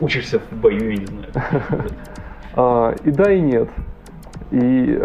учишься 0.00 0.40
в 0.40 0.52
бою, 0.56 0.90
я 0.90 0.96
не 0.96 1.06
знаю. 1.06 1.28
А, 2.54 2.94
и 3.04 3.10
да, 3.10 3.32
и 3.32 3.40
нет. 3.40 3.70
И, 4.50 5.00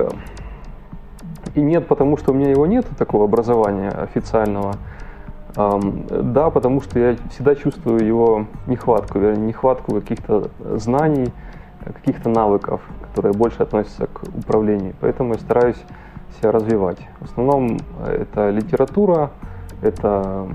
и 1.56 1.62
нет, 1.62 1.88
потому 1.88 2.18
что 2.18 2.34
у 2.34 2.36
меня 2.36 2.50
его 2.50 2.66
нет, 2.66 2.86
такого 2.98 3.24
образования 3.24 3.88
официального. 3.88 4.76
Да, 5.56 6.50
потому 6.52 6.82
что 6.82 7.00
я 7.00 7.16
всегда 7.32 7.56
чувствую 7.56 8.06
его 8.06 8.46
нехватку, 8.68 9.18
нехватку 9.20 9.96
каких-то 9.96 10.52
знаний, 10.76 11.32
каких-то 11.84 12.30
навыков, 12.30 12.82
которые 13.02 13.34
больше 13.34 13.64
относятся 13.64 14.08
к 14.08 14.24
управлению. 14.24 14.94
Поэтому 15.00 15.34
я 15.34 15.40
стараюсь 15.40 15.78
себя 16.38 16.52
развивать. 16.52 17.00
В 17.20 17.26
основном 17.26 17.78
э, 18.06 18.22
это 18.22 18.50
литература, 18.50 19.32
это 19.82 20.48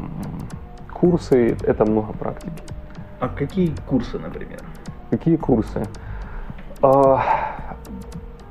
курсы, 0.93 1.57
это 1.63 1.85
много 1.85 2.13
практики. 2.13 2.63
А 3.21 3.29
какие 3.29 3.75
курсы, 3.89 4.19
например? 4.19 4.61
Какие 5.11 5.37
курсы? 5.37 5.85
А, 6.83 7.23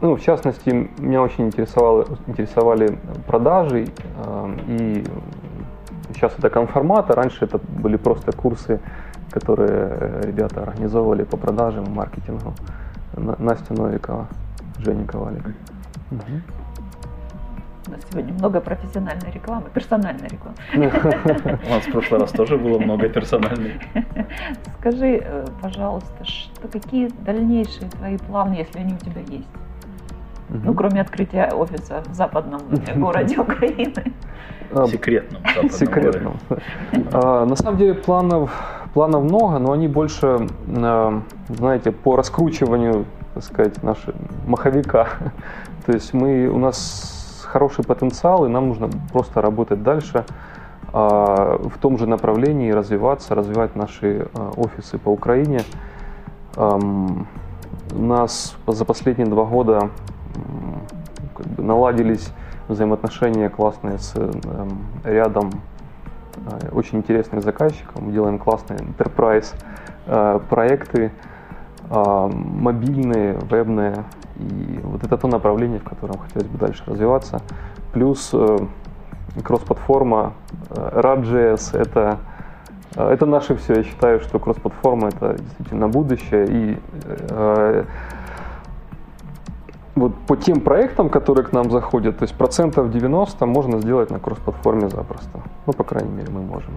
ну, 0.02 0.16
в 0.16 0.22
частности, 0.22 0.90
меня 1.00 1.22
очень 1.22 1.48
интересовало, 1.48 2.06
интересовали 2.28 2.98
продажи, 3.28 3.88
э, 4.26 4.58
и 4.68 5.06
сейчас 6.14 6.34
это 6.38 6.50
конформат, 6.50 7.10
а 7.10 7.16
раньше 7.16 7.46
это 7.46 7.58
были 7.58 7.98
просто 7.98 8.32
курсы, 8.32 8.80
которые 9.32 10.22
ребята 10.24 10.64
организовывали 10.64 11.24
по 11.24 11.38
продажам 11.38 11.86
и 11.86 11.90
маркетингу. 11.90 12.54
Настя 13.16 13.74
Новикова, 13.74 14.28
Женя 14.80 15.06
Ковалик. 15.06 15.48
Угу. 16.12 16.42
У 17.88 17.92
нас 17.92 18.00
сегодня 18.12 18.34
много 18.34 18.62
профессиональной 18.62 19.32
рекламы, 19.32 19.70
персональной 19.74 20.28
рекламы. 20.28 20.56
У 21.66 21.70
нас 21.70 21.84
в 21.84 21.92
прошлый 21.92 22.20
раз 22.20 22.32
тоже 22.32 22.58
было 22.58 22.78
много 22.78 23.10
персональной. 23.10 23.82
Скажи, 24.80 25.20
э, 25.24 25.46
пожалуйста, 25.62 26.24
что, 26.24 26.68
какие 26.68 27.10
дальнейшие 27.26 27.90
твои 27.90 28.18
планы, 28.18 28.54
если 28.54 28.80
они 28.80 28.94
у 28.94 28.98
тебя 28.98 29.22
есть? 29.22 29.48
Ну, 30.50 30.74
кроме 30.74 31.02
открытия 31.02 31.50
офиса 31.54 32.04
в 32.06 32.14
западном 32.14 32.62
городе 32.98 33.40
Украины. 33.40 34.14
А, 34.74 34.86
секретном. 34.88 35.70
Секретном. 35.70 36.38
А, 37.14 37.46
на 37.46 37.56
самом 37.56 37.78
деле 37.78 37.94
планов, 37.94 38.52
планов 38.94 39.24
много, 39.24 39.60
но 39.60 39.72
они 39.72 39.88
больше, 39.88 40.48
а, 40.68 41.22
знаете, 41.50 41.92
по 41.92 42.16
раскручиванию, 42.16 43.06
так 43.34 43.44
сказать, 43.44 43.84
нашего 43.84 44.16
маховика. 44.48 45.08
То 45.86 45.94
есть 45.94 46.14
мы, 46.14 46.48
у 46.48 46.58
нас 46.58 47.46
хороший 47.48 47.84
потенциал, 47.84 48.46
и 48.46 48.50
нам 48.50 48.70
нужно 48.70 48.90
просто 49.12 49.42
работать 49.42 49.84
дальше 49.84 50.26
в 50.94 51.72
том 51.80 51.98
же 51.98 52.06
направлении, 52.06 52.70
развиваться, 52.72 53.34
развивать 53.34 53.78
наши 53.78 54.28
офисы 54.58 54.98
по 54.98 55.08
Украине. 55.08 55.62
У 56.58 58.02
нас 58.02 58.58
за 58.68 58.84
последние 58.84 59.28
два 59.28 59.46
года 59.46 59.90
как 61.36 61.48
бы 61.48 61.64
наладились 61.64 62.32
взаимоотношения 62.68 63.50
классные 63.50 64.00
с 64.00 64.14
э, 64.16 64.32
рядом 65.04 65.50
э, 65.50 65.56
очень 66.72 67.00
интересных 67.00 67.44
заказчиков. 67.44 68.02
Мы 68.02 68.12
делаем 68.12 68.40
классные 68.40 68.80
enterprise 68.80 69.54
э, 70.08 70.40
проекты, 70.50 71.12
э, 71.90 72.30
мобильные, 72.34 73.38
вебные. 73.50 74.04
И 74.38 74.80
вот 74.84 75.04
это 75.04 75.18
то 75.18 75.28
направление, 75.28 75.80
в 75.80 75.84
котором 75.84 76.18
хотелось 76.18 76.48
бы 76.48 76.58
дальше 76.58 76.84
развиваться. 76.86 77.42
Плюс 77.94 78.32
э, 78.34 78.58
кросс-платформа 79.44 80.34
э, 80.70 81.00
RAD.js 81.02 81.78
это 81.78 82.18
это 82.96 83.26
наше 83.26 83.56
все. 83.56 83.76
Я 83.76 83.84
считаю, 83.84 84.20
что 84.20 84.38
кросс-платформа 84.38 85.08
это 85.08 85.38
действительно 85.38 85.88
будущее. 85.88 86.46
И 86.50 86.78
э, 87.30 87.86
вот 90.02 90.16
по 90.28 90.36
тем 90.36 90.62
проектам, 90.62 91.10
которые 91.10 91.46
к 91.46 91.54
нам 91.54 91.72
заходят, 91.72 92.18
то 92.18 92.24
есть 92.24 92.36
процентов 92.36 92.92
90 92.92 93.46
можно 93.46 93.80
сделать 93.80 94.10
на 94.12 94.20
кросс-платформе 94.20 94.90
запросто. 94.90 95.40
Ну, 95.68 95.74
по 95.74 95.84
крайней 95.84 96.12
мере, 96.12 96.30
мы 96.32 96.42
можем. 96.42 96.72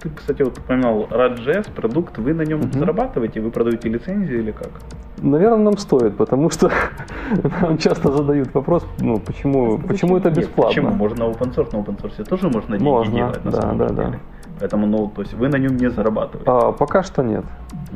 Ты, 0.00 0.10
кстати, 0.10 0.42
вот 0.42 0.58
упоминал 0.58 1.06
RAD.js, 1.10 1.72
продукт, 1.72 2.18
вы 2.18 2.34
на 2.34 2.42
нем 2.42 2.60
угу. 2.60 2.78
зарабатываете, 2.78 3.40
вы 3.40 3.50
продаете 3.50 3.88
лицензии 3.88 4.34
или 4.34 4.50
как? 4.50 4.70
Наверное, 5.18 5.58
нам 5.58 5.78
стоит, 5.78 6.16
потому 6.16 6.50
что 6.50 6.70
нам 7.62 7.78
часто 7.78 8.12
задают 8.12 8.52
вопрос, 8.54 8.84
ну, 9.00 9.18
почему, 9.18 9.78
почему 9.78 10.16
это 10.16 10.30
бесплатно? 10.30 10.68
Почему? 10.68 10.90
Можно 10.90 11.26
на 11.26 11.32
open 11.32 11.54
source, 11.54 11.72
на 11.72 11.82
open 11.82 12.02
source 12.02 12.24
тоже 12.24 12.48
можно 12.48 12.78
деньги 12.78 12.90
можно, 12.90 13.14
делать, 13.14 13.44
на 13.44 13.50
да, 13.50 13.60
самом 13.60 13.78
да, 13.78 13.88
деле. 13.88 14.10
Да. 14.10 14.18
Поэтому, 14.58 14.86
ну, 14.86 15.08
то 15.08 15.22
есть 15.22 15.34
вы 15.34 15.48
на 15.48 15.56
нем 15.56 15.76
не 15.76 15.90
зарабатываете? 15.90 16.50
А, 16.50 16.72
пока 16.72 17.02
что 17.02 17.22
нет. 17.22 17.44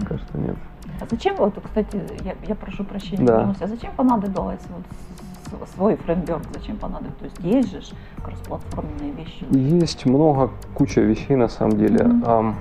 Пока 0.01 0.19
что 0.19 0.39
нет. 0.39 0.57
А 1.01 1.07
зачем, 1.11 1.37
вот, 1.37 1.55
кстати, 1.63 2.01
я, 2.25 2.35
я 2.47 2.55
прошу 2.55 2.85
прощения, 2.85 3.27
да. 3.27 3.55
а 3.61 3.67
зачем 3.67 3.93
понадобилось 3.97 4.61
вот 4.69 5.69
свой 5.75 5.97
фреймворк, 5.97 6.43
зачем 6.53 6.77
понадобилось? 6.77 7.17
То 7.19 7.25
есть 7.25 7.39
есть 7.41 7.71
же 7.71 7.95
кроссплатформенные 8.23 9.13
вещи? 9.13 9.47
Есть 9.51 10.07
много, 10.07 10.51
куча 10.75 11.01
вещей 11.01 11.37
на 11.37 11.49
самом 11.49 11.79
деле. 11.79 11.99
Mm-hmm. 11.99 12.55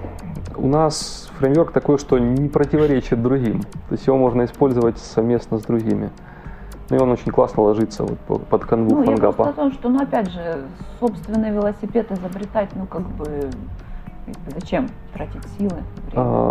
У 0.58 0.68
нас 0.68 1.30
фреймворк 1.38 1.72
такой, 1.72 1.98
что 1.98 2.18
не 2.20 2.50
противоречит 2.50 3.22
другим. 3.22 3.62
То 3.62 3.94
есть 3.94 4.08
его 4.08 4.18
можно 4.18 4.46
использовать 4.46 4.98
совместно 5.00 5.60
с 5.60 5.64
другими. 5.64 6.10
Ну 6.90 6.98
и 6.98 7.00
он 7.00 7.10
очень 7.10 7.32
классно 7.32 7.64
ложится 7.64 8.04
вот 8.04 8.46
под 8.46 8.66
канву 8.66 8.98
ну, 8.98 9.06
фангапа. 9.06 9.44
Я 9.44 9.50
о 9.50 9.54
том, 9.54 9.72
что, 9.72 9.90
ну 9.90 10.04
опять 10.04 10.30
же, 10.32 10.66
собственный 11.00 11.50
велосипед 11.50 12.12
изобретать, 12.12 12.70
ну 12.76 12.86
как 12.86 13.02
бы 13.02 13.50
Зачем 14.48 14.90
тратить 15.16 15.42
силы? 15.58 15.84
А, 16.14 16.50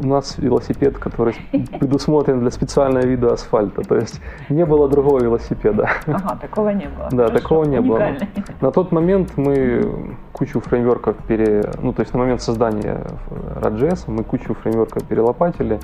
у 0.00 0.06
нас 0.06 0.38
велосипед, 0.38 0.98
который 0.98 1.34
предусмотрен 1.80 2.40
для 2.40 2.50
специального 2.50 3.04
вида 3.04 3.32
асфальта. 3.32 3.82
То 3.82 3.96
есть 3.96 4.20
не 4.48 4.64
было 4.64 4.88
другого 4.88 5.20
велосипеда. 5.22 5.88
Ага, 6.06 6.36
такого 6.40 6.70
не 6.70 6.88
было. 6.88 7.08
Да, 7.10 7.26
Хорошо, 7.26 7.34
такого 7.34 7.64
не 7.64 7.80
было. 7.80 8.16
На 8.60 8.70
тот 8.70 8.92
момент 8.92 9.32
мы 9.36 10.16
кучу 10.32 10.60
фреймворков 10.60 11.16
пере... 11.26 11.62
Ну, 11.82 11.92
то 11.92 12.02
есть 12.02 12.12
на 12.12 12.18
момент 12.18 12.42
создания 12.42 13.06
RadJS 13.30 14.04
мы 14.06 14.24
кучу 14.24 14.54
фреймворков 14.54 15.04
перелопатили 15.04 15.80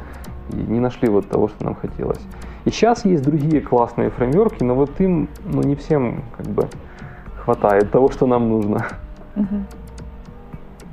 и 0.52 0.56
не 0.56 0.80
нашли 0.80 1.08
вот 1.08 1.28
того, 1.28 1.48
что 1.48 1.64
нам 1.64 1.74
хотелось. 1.74 2.20
И 2.64 2.70
сейчас 2.70 3.04
есть 3.04 3.24
другие 3.24 3.60
классные 3.60 4.10
фреймворки, 4.10 4.62
но 4.62 4.74
вот 4.74 5.00
им 5.00 5.28
ну, 5.44 5.62
не 5.62 5.74
всем 5.74 6.22
как 6.36 6.46
бы 6.46 6.68
хватает 7.44 7.90
того, 7.90 8.10
что 8.10 8.26
нам 8.26 8.48
нужно. 8.48 8.86
Угу. 9.36 9.46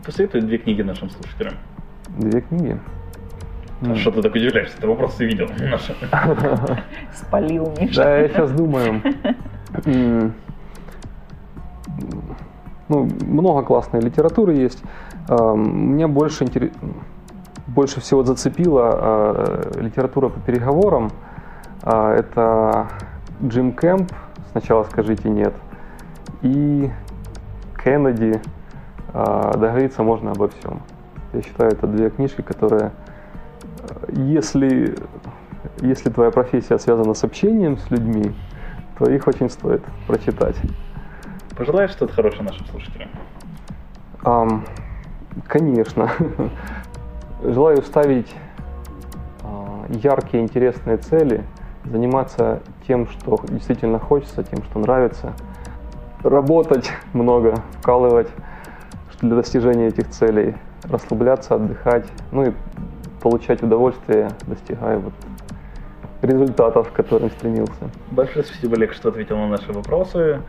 Посоветуй 0.05 0.41
две 0.41 0.57
книги 0.59 0.81
нашим 0.83 1.09
слушателям. 1.09 1.53
Две 2.17 2.41
книги? 2.41 2.79
А 3.81 3.95
что 3.95 4.11
ты 4.11 4.21
так 4.21 4.35
удивляешься? 4.35 4.79
Ты 4.79 4.87
вопросы 4.87 5.25
видел. 5.25 5.49
Спалил 7.13 7.73
Миша. 7.79 7.95
Да, 7.95 8.17
я 8.17 8.29
сейчас 8.29 8.51
думаю. 8.51 9.01
Ну, 12.87 13.09
много 13.21 13.63
классной 13.63 13.99
литературы 13.99 14.53
есть. 14.53 14.83
Меня 15.27 16.07
больше, 16.07 16.45
больше 17.65 17.99
всего 17.99 18.23
зацепила 18.23 18.89
а, 18.93 19.71
литература 19.81 20.29
по 20.29 20.39
переговорам. 20.39 21.09
А, 21.81 22.13
это 22.13 22.87
Джим 23.43 23.73
Кэмп 23.73 24.11
«Сначала 24.51 24.83
скажите 24.83 25.29
нет» 25.29 25.55
и 26.43 26.91
Кеннеди 27.83 28.39
договориться 29.15 30.03
можно 30.03 30.31
обо 30.31 30.49
всем. 30.49 30.81
Я 31.33 31.41
считаю, 31.41 31.71
это 31.71 31.87
две 31.87 32.09
книжки, 32.09 32.41
которые, 32.41 32.91
если, 34.09 34.95
если 35.81 36.09
твоя 36.09 36.31
профессия 36.31 36.77
связана 36.79 37.13
с 37.13 37.23
общением 37.23 37.77
с 37.77 37.89
людьми, 37.91 38.33
то 38.97 39.09
их 39.09 39.27
очень 39.27 39.49
стоит 39.49 39.83
прочитать. 40.07 40.55
Пожелаешь 41.57 41.91
что-то 41.91 42.13
хорошее 42.13 42.43
нашим 42.43 42.65
слушателям? 42.67 43.09
Um, 44.23 44.67
конечно. 45.47 46.09
Желаю 47.43 47.81
ставить 47.83 48.33
uh, 49.43 49.97
яркие, 49.97 50.43
интересные 50.43 50.97
цели, 50.97 51.43
заниматься 51.85 52.61
тем, 52.87 53.07
что 53.07 53.39
действительно 53.49 53.99
хочется, 53.99 54.43
тем, 54.43 54.63
что 54.63 54.79
нравится, 54.79 55.33
работать 56.23 56.91
много, 57.13 57.55
вкалывать 57.79 58.29
для 59.27 59.37
достижения 59.37 59.87
этих 59.87 60.09
целей, 60.09 60.55
расслабляться, 60.83 61.55
отдыхать, 61.55 62.05
ну 62.31 62.45
и 62.45 62.51
получать 63.21 63.63
удовольствие, 63.63 64.29
достигая 64.47 64.99
вот 64.99 65.13
результатов, 66.21 66.91
к 66.91 66.93
которым 66.93 67.29
стремился. 67.31 67.89
Большое 68.11 68.45
спасибо, 68.45 68.75
Олег, 68.75 68.93
что 68.93 69.09
ответил 69.09 69.37
на 69.37 69.47
наши 69.47 69.71
вопросы. 69.71 70.41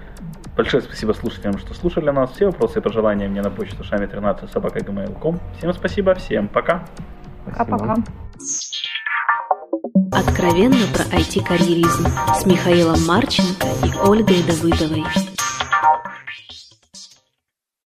Большое 0.57 0.83
спасибо 0.83 1.12
слушателям, 1.12 1.59
что 1.59 1.75
слушали 1.75 2.11
нас. 2.11 2.31
Все 2.31 2.47
вопросы 2.47 2.79
и 2.79 2.83
пожелания 2.83 3.29
мне 3.29 3.43
на 3.43 3.51
почту 3.51 3.85
шами 3.85 4.07
13 4.07 4.51
собака 4.51 4.79
Всем 5.59 5.73
спасибо, 5.73 6.15
всем 6.15 6.49
пока. 6.49 6.85
Пока-пока. 7.45 7.97
Откровенно 10.12 10.87
про 10.95 11.05
IT-карьеризм 11.17 12.07
с 12.35 12.47
Михаилом 12.47 13.05
Марченко 13.07 13.67
и 13.85 14.09
Ольгой 14.09 14.43
Давыдовой. 14.43 15.05